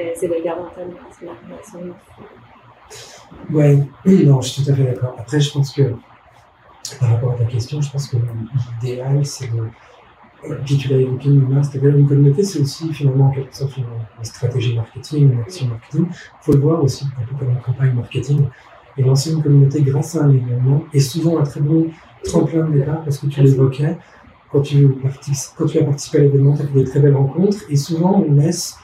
euh, 0.00 0.10
c'est 0.14 0.28
de 0.28 0.42
garder 0.42 0.62
en 0.62 0.70
tête 0.70 0.86
la 1.22 1.32
relation. 1.32 1.94
Oui, 3.52 3.82
non, 4.26 4.40
je 4.40 4.48
suis 4.48 4.64
tout 4.64 4.70
à 4.70 4.74
fait 4.74 4.84
d'accord. 4.84 5.14
Après, 5.18 5.38
je 5.38 5.52
pense 5.52 5.74
que 5.74 5.82
par 7.00 7.10
rapport 7.10 7.32
à 7.32 7.34
ta 7.34 7.44
question, 7.44 7.80
je 7.80 7.90
pense 7.90 8.08
que 8.08 8.16
l'idéal, 8.82 9.24
c'est 9.24 9.46
de. 9.52 9.62
Puis 10.66 10.76
tu 10.76 10.88
l'as 10.88 10.98
évoqué, 10.98 11.30
c'est-à-dire 11.62 11.96
une 11.96 12.06
communauté, 12.06 12.42
c'est 12.42 12.60
aussi 12.60 12.92
finalement 12.92 13.28
en 13.28 13.30
quelque 13.30 13.56
sorte 13.56 13.78
une, 13.78 13.84
stratégie 14.22 14.76
marketing, 14.76 15.32
une 15.32 15.40
action 15.40 15.68
marketing. 15.68 16.06
Il 16.10 16.44
faut 16.44 16.52
le 16.52 16.58
voir 16.58 16.84
aussi 16.84 17.06
un 17.18 17.24
peu 17.24 17.34
comme 17.38 17.50
une 17.50 17.60
campagne 17.62 17.94
marketing. 17.94 18.44
Et 18.96 19.02
lancer 19.02 19.32
une 19.32 19.42
communauté 19.42 19.80
grâce 19.80 20.14
à 20.16 20.24
un 20.24 20.30
événement 20.30 20.84
est 20.92 21.00
souvent 21.00 21.38
un 21.38 21.42
très 21.42 21.60
bon 21.60 21.86
tremplin 22.22 22.68
de 22.68 22.78
départ 22.78 23.02
parce 23.02 23.18
que 23.18 23.26
tu 23.26 23.42
l'évoquais. 23.42 23.96
Quand 24.52 24.60
tu, 24.60 24.88
quand 25.56 25.66
tu 25.66 25.78
as 25.78 25.84
participé 25.84 26.18
à 26.18 26.20
l'événement, 26.20 26.54
tu 26.54 26.62
as 26.62 26.66
fait 26.66 26.74
des 26.74 26.84
très 26.84 27.00
belles 27.00 27.16
rencontres 27.16 27.58
et 27.70 27.76
souvent 27.76 28.24
on 28.28 28.34
laisse 28.34 28.76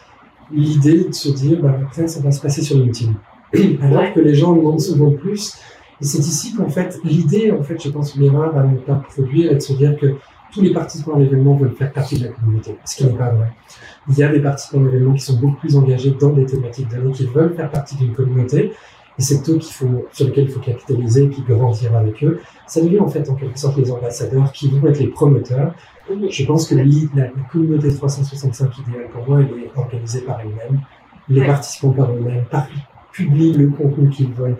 l'idée 0.50 1.04
de 1.04 1.12
se 1.12 1.28
dire, 1.28 1.60
bah, 1.62 1.78
après, 1.82 2.08
ça 2.08 2.20
va 2.20 2.32
se 2.32 2.40
passer 2.40 2.62
sur 2.62 2.76
LinkedIn. 2.76 3.12
Alors 3.82 4.12
que 4.12 4.20
les 4.20 4.34
gens 4.34 4.52
demandent 4.54 4.80
souvent 4.80 5.12
plus 5.12 5.56
et 6.00 6.04
c'est 6.04 6.18
ici 6.18 6.54
qu'en 6.54 6.68
fait, 6.68 6.98
l'idée, 7.04 7.52
en 7.52 7.62
fait, 7.62 7.82
je 7.82 7.90
pense, 7.90 8.16
l'erreur 8.16 8.56
à 8.56 8.64
ne 8.64 8.76
pas 8.78 8.94
produire 8.94 9.52
est 9.52 9.56
de 9.56 9.60
se 9.60 9.74
dire 9.74 9.96
que 9.98 10.14
tous 10.52 10.62
les 10.62 10.72
participants 10.72 11.14
à 11.14 11.18
l'événement 11.18 11.56
veulent 11.56 11.74
faire 11.76 11.92
partie 11.92 12.18
de 12.18 12.24
la 12.24 12.32
communauté, 12.32 12.76
ce 12.84 12.96
qui 12.96 13.04
n'est 13.04 13.12
pas 13.12 13.30
vrai. 13.30 13.52
Il 14.08 14.18
y 14.18 14.22
a 14.22 14.28
des 14.32 14.40
participants 14.40 14.80
à 14.80 14.84
l'événement 14.84 15.14
qui 15.14 15.20
sont 15.20 15.38
beaucoup 15.38 15.58
plus 15.58 15.76
engagés 15.76 16.16
dans 16.18 16.30
des 16.30 16.46
thématiques 16.46 16.88
données, 16.88 17.12
qui 17.12 17.26
veulent 17.26 17.54
faire 17.54 17.70
partie 17.70 17.96
d'une 17.96 18.12
communauté, 18.14 18.72
et 19.18 19.22
c'est 19.22 19.46
eux 19.50 19.58
qu'il 19.58 19.72
faut, 19.72 20.06
sur 20.12 20.26
lesquels 20.26 20.44
il 20.44 20.50
faut 20.50 20.60
capitaliser 20.60 21.24
et 21.24 21.28
puis 21.28 21.42
grandir 21.46 21.94
avec 21.94 22.24
eux. 22.24 22.40
Ça 22.66 22.80
devient 22.80 23.00
en 23.00 23.08
fait 23.08 23.28
en 23.28 23.34
quelque 23.34 23.58
sorte 23.58 23.76
les 23.76 23.90
ambassadeurs 23.92 24.50
qui 24.52 24.70
vont 24.70 24.86
être 24.88 24.98
les 24.98 25.08
promoteurs. 25.08 25.74
Je 26.08 26.44
pense 26.46 26.66
que 26.66 26.74
la, 26.74 26.84
la 27.14 27.28
communauté 27.52 27.94
365 27.94 28.78
idéale 28.78 29.08
pour 29.12 29.28
moi, 29.28 29.40
elle 29.40 29.64
est 29.64 29.70
organisée 29.76 30.22
par 30.22 30.40
elle-même, 30.40 30.80
les 31.28 31.44
participants 31.44 31.90
par 31.90 32.10
eux-mêmes, 32.12 32.44
par 32.50 32.66
publient 33.24 33.52
le 33.52 33.68
contenu 33.68 34.08
qu'ils 34.10 34.32
veulent, 34.32 34.56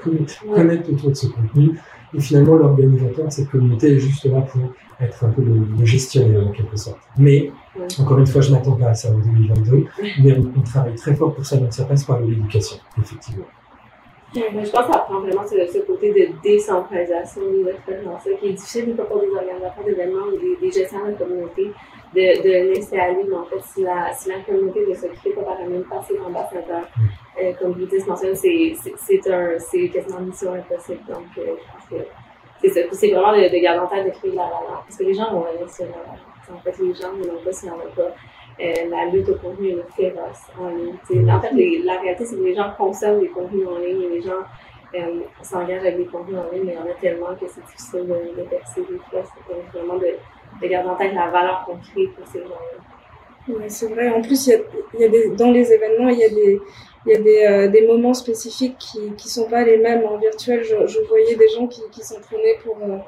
connaître 0.54 0.92
autour 0.92 1.10
de 1.10 1.14
ce 1.14 1.26
contenu. 1.26 1.78
Et 2.12 2.20
finalement, 2.20 2.56
l'organisateur 2.56 3.26
de 3.26 3.30
cette 3.30 3.48
communauté 3.48 3.94
est 3.94 3.98
juste 3.98 4.24
là 4.24 4.40
pour 4.40 4.60
être 5.00 5.24
un 5.24 5.30
peu 5.30 5.42
le, 5.42 5.84
gestionnaire 5.84 6.46
en 6.46 6.50
quelque 6.50 6.76
sorte. 6.76 6.98
Mais, 7.16 7.52
encore 7.98 8.18
une 8.18 8.26
fois, 8.26 8.40
je 8.40 8.52
m'attends 8.52 8.76
pas 8.76 8.88
à 8.88 8.94
ça 8.94 9.10
en 9.10 9.18
2022, 9.18 9.84
mais 10.22 10.36
on, 10.38 10.60
travaille 10.62 10.96
très 10.96 11.14
fort 11.14 11.34
pour 11.34 11.44
ça, 11.44 11.56
donc 11.56 11.72
ça 11.72 11.84
passe 11.84 12.04
par 12.04 12.20
l'éducation, 12.20 12.78
effectivement. 13.00 13.44
je 14.34 14.40
pense 14.40 14.86
que 14.86 14.92
ça 14.92 14.98
prend 14.98 15.20
vraiment 15.20 15.46
ce, 15.46 15.54
ce 15.72 15.78
côté 15.86 16.12
de 16.12 16.42
décentralisation 16.42 17.42
de 17.42 17.66
l'expérience 17.66 18.22
qui 18.40 18.48
est 18.48 18.52
difficile 18.52 18.96
pour 18.96 19.20
des 19.20 19.28
organisateurs 19.28 19.84
d'événements 19.84 20.26
ou 20.34 20.38
des, 20.38 20.56
des 20.60 20.72
gestionnaires 20.72 21.12
de 21.12 21.24
communauté 21.24 21.70
de, 22.14 22.42
de 22.42 22.74
laisser 22.74 22.98
aller, 22.98 23.24
mais 23.28 23.36
en 23.36 23.44
fait, 23.44 23.62
si 23.62 23.82
la, 23.82 24.12
si 24.12 24.28
la 24.28 24.40
communauté 24.40 24.84
ne 24.88 24.94
s'occupe 24.94 25.34
pas 25.34 25.42
par 25.42 25.60
elle-même 25.60 25.84
par 25.84 26.04
ses 26.04 26.18
ambassadeurs, 26.18 26.88
euh, 27.42 27.52
comme 27.58 27.72
vous 27.72 27.86
dites, 27.86 28.04
c'est 28.04 29.88
quasiment 29.88 30.18
une 30.20 30.26
mission 30.26 30.54
impossible. 30.54 31.00
Donc, 31.08 31.24
euh, 31.38 31.56
je 31.56 32.68
pense 32.68 32.90
que 32.90 32.96
c'est 32.96 33.10
vraiment 33.10 33.32
de, 33.32 33.48
de 33.48 33.62
garder 33.62 33.80
en 33.80 33.86
tête 33.86 34.06
de 34.06 34.10
créer 34.10 34.32
la 34.32 34.44
valeur. 34.44 34.84
Parce 34.86 34.96
que 34.96 35.04
les 35.04 35.14
gens 35.14 35.32
vont 35.32 35.44
aller 35.44 35.68
sur 35.68 35.86
la 35.86 35.92
valeur. 35.92 36.26
En 36.52 36.58
fait, 36.58 36.78
les 36.78 36.94
gens 36.94 37.12
ne 37.12 37.24
l'ont 37.26 37.42
pas 37.44 37.52
s'il 37.52 37.68
n'y 37.68 37.74
en 37.74 37.78
a 37.78 37.88
pas. 37.94 38.14
Euh, 38.60 38.90
la 38.90 39.06
lutte 39.06 39.28
au 39.28 39.36
contenu 39.36 39.70
est 39.70 39.92
féroce 39.96 40.42
en 40.58 40.68
ligne. 40.68 41.30
En 41.30 41.40
fait, 41.40 41.52
la 41.84 42.00
réalité, 42.00 42.24
c'est 42.24 42.36
que 42.36 42.42
les 42.42 42.54
gens 42.54 42.72
consomment 42.76 43.20
des 43.20 43.28
contenus 43.28 43.66
en 43.66 43.78
ligne 43.78 44.10
les 44.10 44.20
gens 44.20 44.42
euh, 44.94 45.20
s'engagent 45.40 45.82
avec 45.82 45.96
des 45.96 46.06
contenus 46.06 46.36
en 46.38 46.52
ligne, 46.52 46.64
mais 46.66 46.72
il 46.72 46.78
y 46.78 46.78
en 46.78 46.90
a 46.90 46.94
tellement 47.00 47.34
que 47.40 47.46
c'est 47.48 47.64
difficile 47.64 48.06
de, 48.06 48.40
de 48.40 48.46
percer 48.48 48.82
des 48.82 48.98
fois. 49.08 49.22
C'est 49.22 49.78
vraiment 49.78 49.96
de 49.96 50.16
de 50.60 50.66
garder 50.66 50.88
en 50.88 50.96
tête 50.96 51.14
la 51.14 51.28
valeur 51.28 51.64
qu'on 51.64 51.76
crée 51.76 52.06
pour 52.08 52.26
ces 52.26 52.40
gens-là. 52.40 52.99
Oui, 53.56 53.64
c'est 53.68 53.86
vrai. 53.88 54.08
En 54.10 54.22
plus, 54.22 54.46
il 54.46 54.50
y 54.50 54.54
a, 54.54 54.58
il 54.94 55.00
y 55.00 55.04
a 55.04 55.08
des, 55.08 55.30
dans 55.30 55.50
les 55.50 55.72
événements, 55.72 56.08
il 56.08 56.18
y 56.18 56.24
a 56.24 56.28
des, 56.28 56.60
il 57.06 57.12
y 57.12 57.16
a 57.16 57.18
des, 57.18 57.44
euh, 57.44 57.68
des 57.68 57.86
moments 57.86 58.14
spécifiques 58.14 58.76
qui 58.78 59.00
ne 59.00 59.16
sont 59.18 59.48
pas 59.48 59.64
les 59.64 59.78
mêmes. 59.78 60.04
En 60.04 60.18
virtuel, 60.18 60.62
je, 60.62 60.86
je 60.86 61.00
voyais 61.08 61.34
des 61.34 61.48
gens 61.48 61.66
qui, 61.66 61.82
qui 61.90 62.02
s'entraînaient 62.02 62.58
pour, 62.62 62.76
euh, 62.82 62.98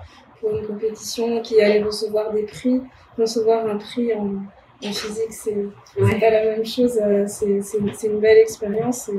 pour 0.40 0.50
une 0.50 0.66
compétition, 0.66 1.42
qui 1.42 1.60
allaient 1.60 1.82
recevoir 1.82 2.32
des 2.32 2.44
prix. 2.44 2.80
Recevoir 3.18 3.66
un 3.66 3.76
prix 3.76 4.14
en, 4.14 4.36
en 4.84 4.92
physique, 4.92 5.32
c'est 5.32 5.54
ouais. 6.00 6.18
pas 6.18 6.30
la 6.30 6.44
même 6.44 6.64
chose. 6.64 6.98
Euh, 7.02 7.26
c'est 7.26 8.06
une 8.06 8.20
belle 8.20 8.38
expérience. 8.38 9.10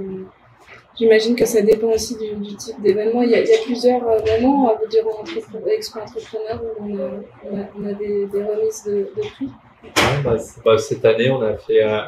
J'imagine 0.96 1.36
que 1.36 1.46
ça 1.46 1.62
dépend 1.62 1.88
aussi 1.88 2.16
du, 2.18 2.36
du 2.36 2.56
type 2.56 2.80
d'événement. 2.82 3.24
Il, 3.24 3.30
il, 3.30 3.48
y 3.48 3.54
a 3.54 3.64
plusieurs 3.64 4.02
moments, 4.02 4.70
à 4.70 4.74
vous 4.76 4.88
dire, 4.88 5.04
en 5.08 5.68
Expo 5.68 6.00
Entrepreneur 6.00 6.62
où 6.64 6.84
on 6.84 6.98
a, 7.00 7.10
on 7.46 7.58
a, 7.58 7.64
on 7.80 7.86
a 7.88 7.94
des, 7.94 8.26
des, 8.28 8.44
remises 8.44 8.84
de, 8.86 9.10
de 9.16 9.22
prix. 9.30 9.50
Ouais, 9.84 9.92
bah, 10.24 10.36
bah, 10.64 10.78
cette 10.78 11.04
année, 11.06 11.30
on 11.30 11.42
a 11.42 11.58
fait 11.58 11.84
un, 11.84 12.06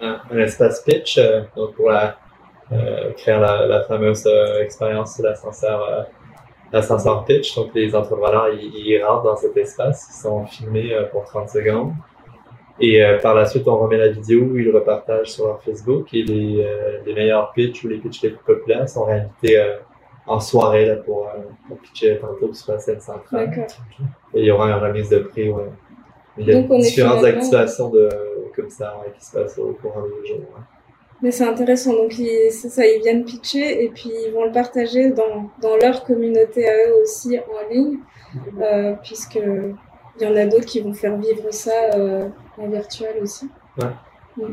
un, 0.00 0.20
un 0.30 0.38
espace 0.38 0.80
pitch 0.82 1.18
euh, 1.18 1.42
donc 1.56 1.74
pour 1.74 1.90
la, 1.90 2.16
euh, 2.72 3.12
créer 3.12 3.38
la, 3.38 3.66
la 3.66 3.84
fameuse 3.84 4.26
euh, 4.26 4.62
expérience 4.62 5.18
de 5.18 5.24
l'ascenseur 5.24 5.88
euh, 5.88 6.02
l'ascenseur 6.72 7.24
pitch. 7.24 7.54
Donc, 7.54 7.70
les 7.74 7.94
entrepreneurs, 7.94 8.48
ils, 8.48 8.74
ils, 8.74 9.02
rentrent 9.04 9.24
dans 9.24 9.36
cet 9.36 9.56
espace, 9.56 10.08
ils 10.10 10.22
sont 10.22 10.46
filmés 10.46 10.96
pour 11.12 11.24
30 11.24 11.50
secondes. 11.50 11.92
Et 12.80 13.04
euh, 13.04 13.18
par 13.18 13.34
la 13.34 13.46
suite, 13.46 13.68
on 13.68 13.76
remet 13.76 13.98
la 13.98 14.08
vidéo, 14.08 14.56
ils 14.56 14.64
le 14.64 14.74
repartagent 14.74 15.30
sur 15.30 15.46
leur 15.46 15.62
Facebook 15.62 16.12
et 16.14 16.22
les, 16.22 16.64
euh, 16.64 16.98
les 17.04 17.14
meilleurs 17.14 17.52
pitchs 17.52 17.84
ou 17.84 17.88
les 17.88 17.98
pitchs 17.98 18.22
les 18.22 18.30
plus 18.30 18.44
populaires 18.44 18.88
sont 18.88 19.04
réinvités 19.04 19.58
euh, 19.58 19.76
en 20.26 20.40
soirée 20.40 20.86
là, 20.86 20.96
pour, 20.96 21.30
pour 21.68 21.78
pitcher 21.78 22.18
tantôt 22.18 22.52
sur 22.54 22.72
la 22.72 22.78
scène 22.78 23.00
centrale. 23.00 23.66
Et 24.34 24.40
il 24.40 24.44
y 24.46 24.50
aura 24.50 24.68
une 24.68 24.82
remise 24.82 25.10
de 25.10 25.18
prix. 25.18 25.50
Ouais. 25.50 25.64
Il 26.38 26.46
y 26.46 26.52
a 26.52 26.62
Donc, 26.62 26.80
différentes 26.80 27.24
activations 27.24 27.90
de, 27.90 28.08
comme 28.54 28.70
ça 28.70 28.98
ouais, 29.00 29.12
qui 29.18 29.24
se 29.24 29.32
passent 29.32 29.58
au 29.58 29.76
courant 29.80 30.02
des 30.02 30.28
jours. 30.28 30.38
Ouais. 30.38 30.62
Mais 31.22 31.30
c'est 31.30 31.44
intéressant. 31.44 31.92
Donc, 31.92 32.12
c'est 32.12 32.50
ça, 32.50 32.84
ils 32.84 33.00
viennent 33.00 33.24
pitcher 33.24 33.84
et 33.84 33.88
puis 33.90 34.10
ils 34.26 34.32
vont 34.32 34.44
le 34.44 34.52
partager 34.52 35.10
dans, 35.10 35.50
dans 35.60 35.76
leur 35.76 36.04
communauté 36.04 36.68
à 36.68 36.88
eux 36.88 37.02
aussi 37.02 37.38
en 37.38 37.72
ligne, 37.72 37.98
euh, 38.60 38.94
puisque 39.02 39.36
il 39.36 40.22
y 40.22 40.26
en 40.26 40.36
a 40.36 40.46
d'autres 40.46 40.66
qui 40.66 40.80
vont 40.80 40.92
faire 40.92 41.16
vivre 41.16 41.52
ça 41.52 41.94
euh, 41.94 42.28
en 42.58 42.68
virtuel 42.68 43.16
aussi. 43.22 43.48
Ouais. 43.78 44.46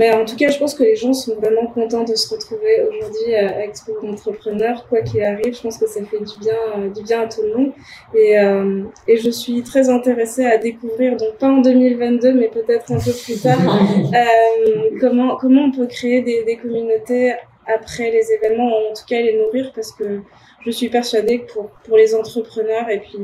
Mais 0.00 0.10
en 0.12 0.24
tout 0.24 0.34
cas, 0.34 0.48
je 0.48 0.58
pense 0.58 0.72
que 0.72 0.82
les 0.82 0.96
gens 0.96 1.12
sont 1.12 1.34
vraiment 1.34 1.66
contents 1.66 2.04
de 2.04 2.14
se 2.14 2.34
retrouver 2.34 2.84
aujourd'hui 2.88 3.34
à 3.34 3.66
Expo 3.66 3.92
Entrepreneur, 4.02 4.86
quoi 4.88 5.02
qu'il 5.02 5.22
arrive. 5.22 5.54
Je 5.54 5.60
pense 5.60 5.76
que 5.76 5.86
ça 5.86 6.00
fait 6.06 6.20
du 6.20 6.38
bien, 6.40 6.56
euh, 6.78 6.88
du 6.88 7.02
bien 7.02 7.20
à 7.20 7.26
tout 7.26 7.42
le 7.42 7.54
monde. 7.54 7.72
Et, 8.14 8.38
euh, 8.38 8.84
et 9.06 9.18
je 9.18 9.28
suis 9.28 9.62
très 9.62 9.90
intéressée 9.90 10.46
à 10.46 10.56
découvrir, 10.56 11.18
donc 11.18 11.36
pas 11.36 11.48
en 11.48 11.60
2022, 11.60 12.32
mais 12.32 12.48
peut-être 12.48 12.90
un 12.90 12.98
peu 12.98 13.12
plus 13.12 13.42
tard, 13.42 13.58
euh, 14.14 14.88
comment, 14.98 15.36
comment 15.36 15.64
on 15.64 15.70
peut 15.70 15.86
créer 15.86 16.22
des, 16.22 16.44
des 16.44 16.56
communautés 16.56 17.34
après 17.66 18.10
les 18.10 18.32
événements, 18.32 18.68
en 18.68 18.94
tout 18.94 19.04
cas 19.06 19.20
les 19.20 19.36
nourrir, 19.36 19.70
parce 19.74 19.92
que 19.92 20.22
je 20.64 20.70
suis 20.70 20.88
persuadée 20.88 21.40
que 21.40 21.52
pour, 21.52 21.68
pour 21.84 21.98
les 21.98 22.14
entrepreneurs 22.14 22.88
et 22.88 23.00
puis 23.00 23.18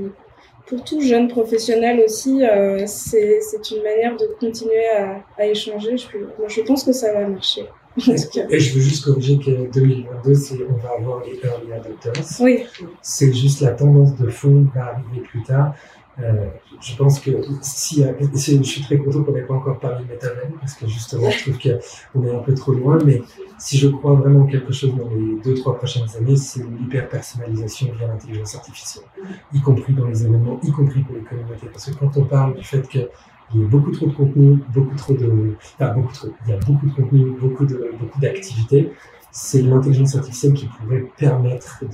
pour 0.67 0.83
tout 0.83 1.01
jeune 1.01 1.29
professionnel 1.29 2.01
aussi, 2.05 2.45
euh, 2.45 2.85
c'est 2.87 3.71
une 3.71 3.83
manière 3.83 4.17
de 4.17 4.27
continuer 4.41 4.89
à, 4.89 5.25
à 5.39 5.47
échanger. 5.47 5.97
Je, 5.97 6.19
moi, 6.19 6.49
je 6.49 6.61
pense 6.63 6.85
que 6.85 6.93
ça 6.93 7.13
va 7.13 7.27
marcher. 7.29 7.67
Et 8.51 8.61
je 8.61 8.75
veux 8.75 8.81
juste 8.81 9.05
corriger 9.05 9.39
que 9.39 9.71
2022, 9.73 10.35
c'est 10.35 10.59
on 10.69 10.77
va 10.77 10.91
avoir 10.99 11.25
les 11.25 11.39
early 11.43 11.73
adopters. 11.73 12.13
Oui. 12.41 12.65
C'est 13.01 13.33
juste 13.33 13.61
la 13.63 13.71
tendance 13.71 14.17
de 14.17 14.29
fond 14.29 14.65
qui 14.65 14.79
va 14.79 14.87
arriver 14.87 15.27
plus 15.27 15.43
tard. 15.45 15.75
Euh, 16.19 16.47
je 16.81 16.97
pense 16.97 17.21
que 17.21 17.31
si, 17.61 18.03
je 18.03 18.63
suis 18.63 18.83
très 18.83 18.97
content 18.97 19.23
qu'on 19.23 19.33
n'ait 19.33 19.43
pas 19.43 19.55
encore 19.55 19.79
parlé 19.79 20.05
de 20.05 20.11
métavers 20.13 20.49
parce 20.59 20.73
que 20.75 20.87
justement 20.87 21.31
je 21.31 21.43
trouve 21.43 21.59
qu'on 21.59 22.25
est 22.25 22.35
un 22.35 22.39
peu 22.39 22.55
trop 22.55 22.73
loin, 22.73 22.99
mais 23.05 23.23
si 23.59 23.77
je 23.77 23.89
crois 23.89 24.15
vraiment 24.15 24.47
quelque 24.47 24.73
chose 24.73 24.95
dans 24.97 25.11
les 25.11 25.39
deux 25.45 25.55
trois 25.55 25.77
prochaines 25.77 26.09
années, 26.17 26.37
c'est 26.37 26.63
l'hyper 26.65 27.09
personnalisation 27.09 27.93
via 27.99 28.07
l'intelligence 28.07 28.55
artificielle, 28.55 29.05
y 29.53 29.61
compris 29.61 29.93
dans 29.93 30.07
les 30.07 30.25
événements, 30.25 30.59
y 30.63 30.73
compris 30.73 31.01
pour 31.03 31.17
les 31.17 31.23
communautés, 31.23 31.69
parce 31.71 31.87
que 31.87 31.95
quand 31.99 32.17
on 32.17 32.25
parle 32.25 32.57
du 32.57 32.65
fait 32.65 32.89
que 32.89 33.11
il 33.55 33.61
y 33.61 33.65
a 33.65 33.69
beaucoup 33.69 33.93
trop 33.93 34.07
de 34.07 34.13
contenu, 34.13 34.59
beaucoup 34.75 34.97
trop 34.97 35.15
de, 35.15 35.55
enfin, 35.79 35.93
beaucoup 35.93 36.13
trop, 36.13 36.29
il 36.47 36.51
y 36.51 36.55
a 36.55 36.59
beaucoup 36.59 36.87
de 36.87 36.93
contenu, 36.93 37.31
beaucoup 37.39 37.65
de, 37.65 37.91
beaucoup 37.99 38.21
d'activités 38.21 38.91
c'est 39.39 39.61
l'intelligence 39.61 40.17
artificielle 40.17 40.55
qui 40.55 40.67
pourrait 40.67 41.05
permettre 41.19 41.85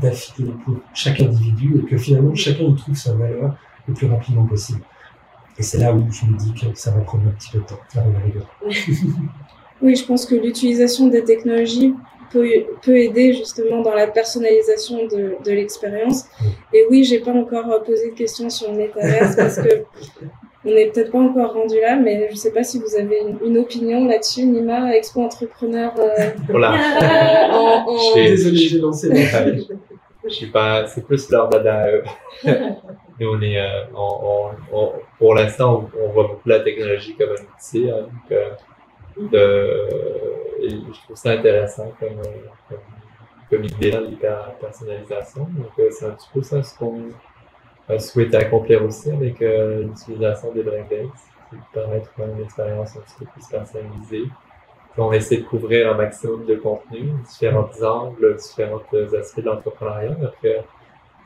d'affiner 0.00 0.52
pour 0.64 0.76
chaque 0.94 1.20
individu 1.20 1.78
et 1.78 1.90
que 1.90 1.98
finalement 1.98 2.34
chacun 2.34 2.64
y 2.64 2.74
trouve 2.74 2.96
sa 2.96 3.12
valeur 3.12 3.54
le 3.86 3.92
plus 3.92 4.06
rapidement 4.06 4.46
possible. 4.46 4.80
Et 5.58 5.62
c'est 5.62 5.76
là 5.76 5.92
où 5.92 6.02
je 6.10 6.24
me 6.24 6.38
dis 6.38 6.54
que 6.54 6.74
ça 6.74 6.90
va 6.92 7.00
prendre 7.00 7.28
un 7.28 7.32
petit 7.32 7.50
peu 7.50 7.58
de 7.58 7.64
temps, 7.64 7.78
ça 7.92 8.02
Oui, 9.82 9.96
je 9.96 10.04
pense 10.06 10.24
que 10.24 10.34
l'utilisation 10.34 11.08
des 11.08 11.22
technologies 11.24 11.94
peut, 12.30 12.48
peut, 12.80 12.96
aider 12.96 13.34
justement 13.34 13.82
dans 13.82 13.94
la 13.94 14.06
personnalisation 14.06 15.06
de, 15.08 15.36
de 15.44 15.50
l'expérience. 15.50 16.24
Et 16.72 16.86
oui, 16.88 17.04
j'ai 17.04 17.18
pas 17.18 17.32
encore 17.32 17.82
posé 17.84 18.12
de 18.12 18.14
questions 18.14 18.48
sur 18.48 18.70
le 18.70 18.78
métaverse 18.78 19.36
parce 19.36 19.56
que 19.56 19.68
on 20.64 20.70
n'est 20.70 20.86
peut-être 20.86 21.10
pas 21.10 21.18
encore 21.18 21.54
rendu 21.54 21.80
là, 21.80 21.96
mais 21.96 22.26
je 22.28 22.32
ne 22.32 22.36
sais 22.36 22.52
pas 22.52 22.62
si 22.62 22.78
vous 22.78 22.94
avez 22.94 23.20
une, 23.44 23.58
opinion 23.58 24.06
là-dessus, 24.06 24.44
Nima, 24.44 24.94
expo 24.94 25.22
entrepreneur. 25.22 25.92
Euh, 25.98 26.30
voilà. 26.48 27.50
en, 27.52 28.14
Désolé, 28.14 28.56
j'ai 28.56 28.78
lancé 28.78 29.10
Je 30.24 30.28
suis 30.28 30.46
pas, 30.46 30.86
c'est 30.86 31.04
plus 31.04 31.28
leur 31.30 31.48
dada. 31.48 31.86
Nous, 32.44 33.28
on 33.28 33.42
est, 33.42 33.60
euh, 33.60 33.84
on, 33.94 34.92
pour 35.18 35.34
l'instant, 35.34 35.88
on, 36.00 36.12
voit 36.12 36.28
beaucoup 36.28 36.48
la 36.48 36.60
technologie 36.60 37.16
comme 37.16 37.30
un 37.30 37.56
outil. 37.56 37.90
Hein, 37.90 38.02
donc, 38.02 38.30
euh, 38.30 38.50
de, 39.16 40.64
et 40.64 40.70
je 40.70 41.00
trouve 41.04 41.16
ça 41.16 41.30
intéressant 41.32 41.92
comme, 41.98 42.22
comme, 42.68 42.78
comme 43.50 43.64
idée, 43.64 43.90
l'hyper 43.90 44.54
personnalisation. 44.60 45.48
Donc, 45.50 45.90
c'est 45.90 46.06
un 46.06 46.10
petit 46.10 46.28
peu 46.32 46.42
ça 46.42 46.62
ce 46.62 46.78
qu'on 46.78 47.10
souhaite 47.98 48.34
accomplir 48.34 48.84
aussi 48.84 49.10
avec 49.10 49.40
euh, 49.42 49.82
l'utilisation 49.82 50.52
des 50.52 50.62
brain 50.62 50.84
c'est 50.88 51.56
de 51.56 51.62
permettre 51.72 52.10
une 52.18 52.42
expérience 52.42 52.96
un 52.96 53.00
petit 53.00 53.14
peu 53.18 53.24
plus 53.26 53.46
personnalisée. 53.48 54.24
on 54.96 55.12
essaie 55.12 55.38
de 55.38 55.42
couvrir 55.42 55.92
un 55.92 55.94
maximum 55.94 56.46
de 56.46 56.54
contenu, 56.54 57.10
différents 57.26 57.70
angles, 57.82 58.36
différents 58.36 58.80
aspects 59.18 59.40
de 59.40 59.46
l'entrepreneuriat. 59.46 60.16
Après, 60.24 60.64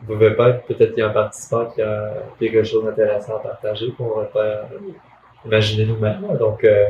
vous 0.03 0.15
ne 0.15 0.19
pouvez 0.19 0.35
pas, 0.35 0.53
peut-être 0.53 0.95
qu'il 0.95 0.99
y 0.99 1.03
a 1.03 1.11
un 1.11 1.13
participant 1.13 1.67
qui 1.67 1.81
a 1.81 2.13
quelque 2.39 2.65
chose 2.65 2.85
d'intéressant 2.85 3.37
à 3.37 3.41
partager 3.41 3.93
qu'on 3.93 4.07
n'aurait 4.07 4.31
pas 4.31 4.69
imaginé 5.45 5.85
nous-mêmes. 5.87 6.27
Donc, 6.39 6.65
euh, 6.65 6.89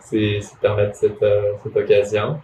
c'est 0.00 0.40
permettre 0.60 0.96
cette, 0.96 1.22
euh, 1.22 1.52
cette 1.62 1.76
occasion. 1.76 2.40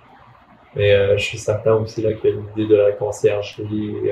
Mais 0.77 1.17
je 1.17 1.23
suis 1.23 1.39
certain 1.39 1.75
aussi 1.75 2.03
là, 2.03 2.13
que 2.13 2.27
l'idée 2.27 2.67
de 2.67 2.75
la 2.75 2.93
conciergerie 2.93 4.11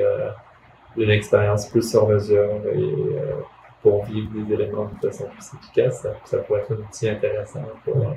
d'une 0.97 1.11
expérience 1.11 1.67
plus 1.67 1.89
sur 1.89 2.09
mesure 2.09 2.61
et 2.73 2.79
euh, 2.79 3.41
pour 3.83 4.05
vivre 4.05 4.29
des 4.33 4.55
éléments 4.55 4.89
de 5.03 5.09
façon 5.09 5.25
plus 5.27 5.59
efficace, 5.59 6.07
ça, 6.25 6.39
pourrait 6.39 6.61
être 6.61 6.73
un 6.73 6.77
outil 6.77 7.09
intéressant 7.09 7.63
pour 7.85 7.97
euh, 7.97 8.11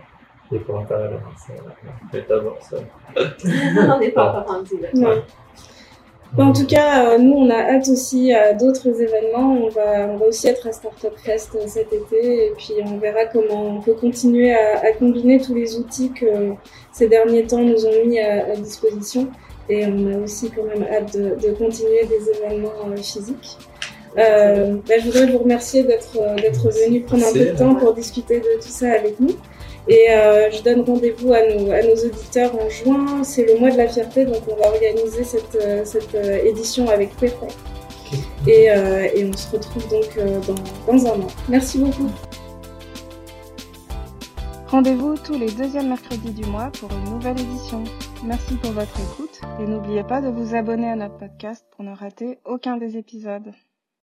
les 0.51 0.59
volontaires 0.59 0.97
à 0.97 1.09
l'avancée. 1.09 1.53
ça. 2.61 2.77
On 3.95 3.99
n'est 3.99 4.11
pas 4.11 4.29
encore 4.29 4.47
rendu 4.47 4.73
là. 4.79 5.15
En 6.37 6.51
tout 6.51 6.65
cas, 6.65 7.13
euh, 7.13 7.17
nous, 7.17 7.33
on 7.33 7.49
a 7.49 7.55
hâte 7.55 7.87
aussi 7.87 8.33
à 8.33 8.51
d'autres 8.51 8.87
événements. 8.87 9.53
On 9.53 9.69
va, 9.69 10.07
on 10.09 10.17
va 10.17 10.25
aussi 10.25 10.47
être 10.47 10.67
à 10.67 10.73
Startup 10.73 11.13
Fest 11.15 11.57
cet 11.67 11.93
été 11.93 12.47
et 12.47 12.53
puis 12.57 12.73
on 12.83 12.97
verra 12.97 13.25
comment 13.25 13.77
on 13.77 13.81
peut 13.81 13.93
continuer 13.93 14.53
à, 14.53 14.79
à 14.79 14.91
combiner 14.91 15.39
tous 15.39 15.53
les 15.53 15.77
outils 15.77 16.11
que 16.11 16.51
ces 16.91 17.07
derniers 17.07 17.45
temps 17.45 17.61
nous 17.61 17.85
ont 17.85 18.05
mis 18.05 18.19
à, 18.19 18.47
à 18.47 18.55
disposition 18.55 19.29
et 19.69 19.85
on 19.85 20.13
a 20.13 20.17
aussi 20.17 20.51
quand 20.51 20.63
même 20.63 20.83
hâte 20.83 21.15
de, 21.17 21.35
de 21.41 21.53
continuer 21.53 22.05
des 22.05 22.29
événements 22.37 22.69
euh, 22.87 22.97
physiques. 22.97 23.57
Euh, 24.17 24.77
bah, 24.87 24.95
je 24.99 25.05
voudrais 25.05 25.25
vous 25.27 25.39
remercier 25.39 25.83
d'être 25.83 26.17
euh, 26.21 26.35
venu 26.85 27.01
prendre 27.01 27.25
un 27.27 27.33
peu 27.33 27.39
de 27.39 27.57
temps 27.57 27.75
pour 27.75 27.93
discuter 27.93 28.39
de 28.39 28.61
tout 28.61 28.69
ça 28.69 28.91
avec 28.91 29.19
nous. 29.19 29.35
Et 29.87 30.09
euh, 30.09 30.49
je 30.51 30.63
donne 30.63 30.81
rendez-vous 30.81 31.33
à 31.33 31.41
nos, 31.41 31.71
à 31.71 31.81
nos 31.81 31.95
auditeurs 31.95 32.55
en 32.55 32.69
juin. 32.69 33.23
C'est 33.23 33.43
le 33.43 33.59
mois 33.59 33.71
de 33.71 33.77
la 33.77 33.87
fierté, 33.87 34.25
donc 34.25 34.41
on 34.47 34.55
va 34.55 34.69
organiser 34.69 35.23
cette, 35.23 35.85
cette 35.85 36.15
édition 36.43 36.89
avec 36.89 37.15
Pépé. 37.17 37.47
Et, 38.47 38.71
euh, 38.71 39.07
et, 39.13 39.25
on 39.25 39.35
se 39.35 39.51
retrouve 39.51 39.87
donc 39.89 40.17
dans, 40.47 40.93
dans 40.93 41.05
un 41.07 41.19
an. 41.21 41.27
Merci 41.49 41.79
beaucoup. 41.79 42.09
Rendez-vous 44.67 45.15
tous 45.15 45.37
les 45.37 45.51
deuxièmes 45.51 45.89
mercredis 45.89 46.33
du 46.33 46.43
mois 46.49 46.71
pour 46.71 46.91
une 46.91 47.11
nouvelle 47.11 47.39
édition. 47.39 47.83
Merci 48.23 48.55
pour 48.55 48.71
votre 48.71 48.99
écoute 48.99 49.39
et 49.59 49.67
n'oubliez 49.67 50.03
pas 50.03 50.21
de 50.21 50.27
vous 50.27 50.55
abonner 50.55 50.89
à 50.89 50.95
notre 50.95 51.17
podcast 51.17 51.65
pour 51.71 51.85
ne 51.85 51.95
rater 51.95 52.39
aucun 52.45 52.77
des 52.77 52.97
épisodes. 52.97 53.53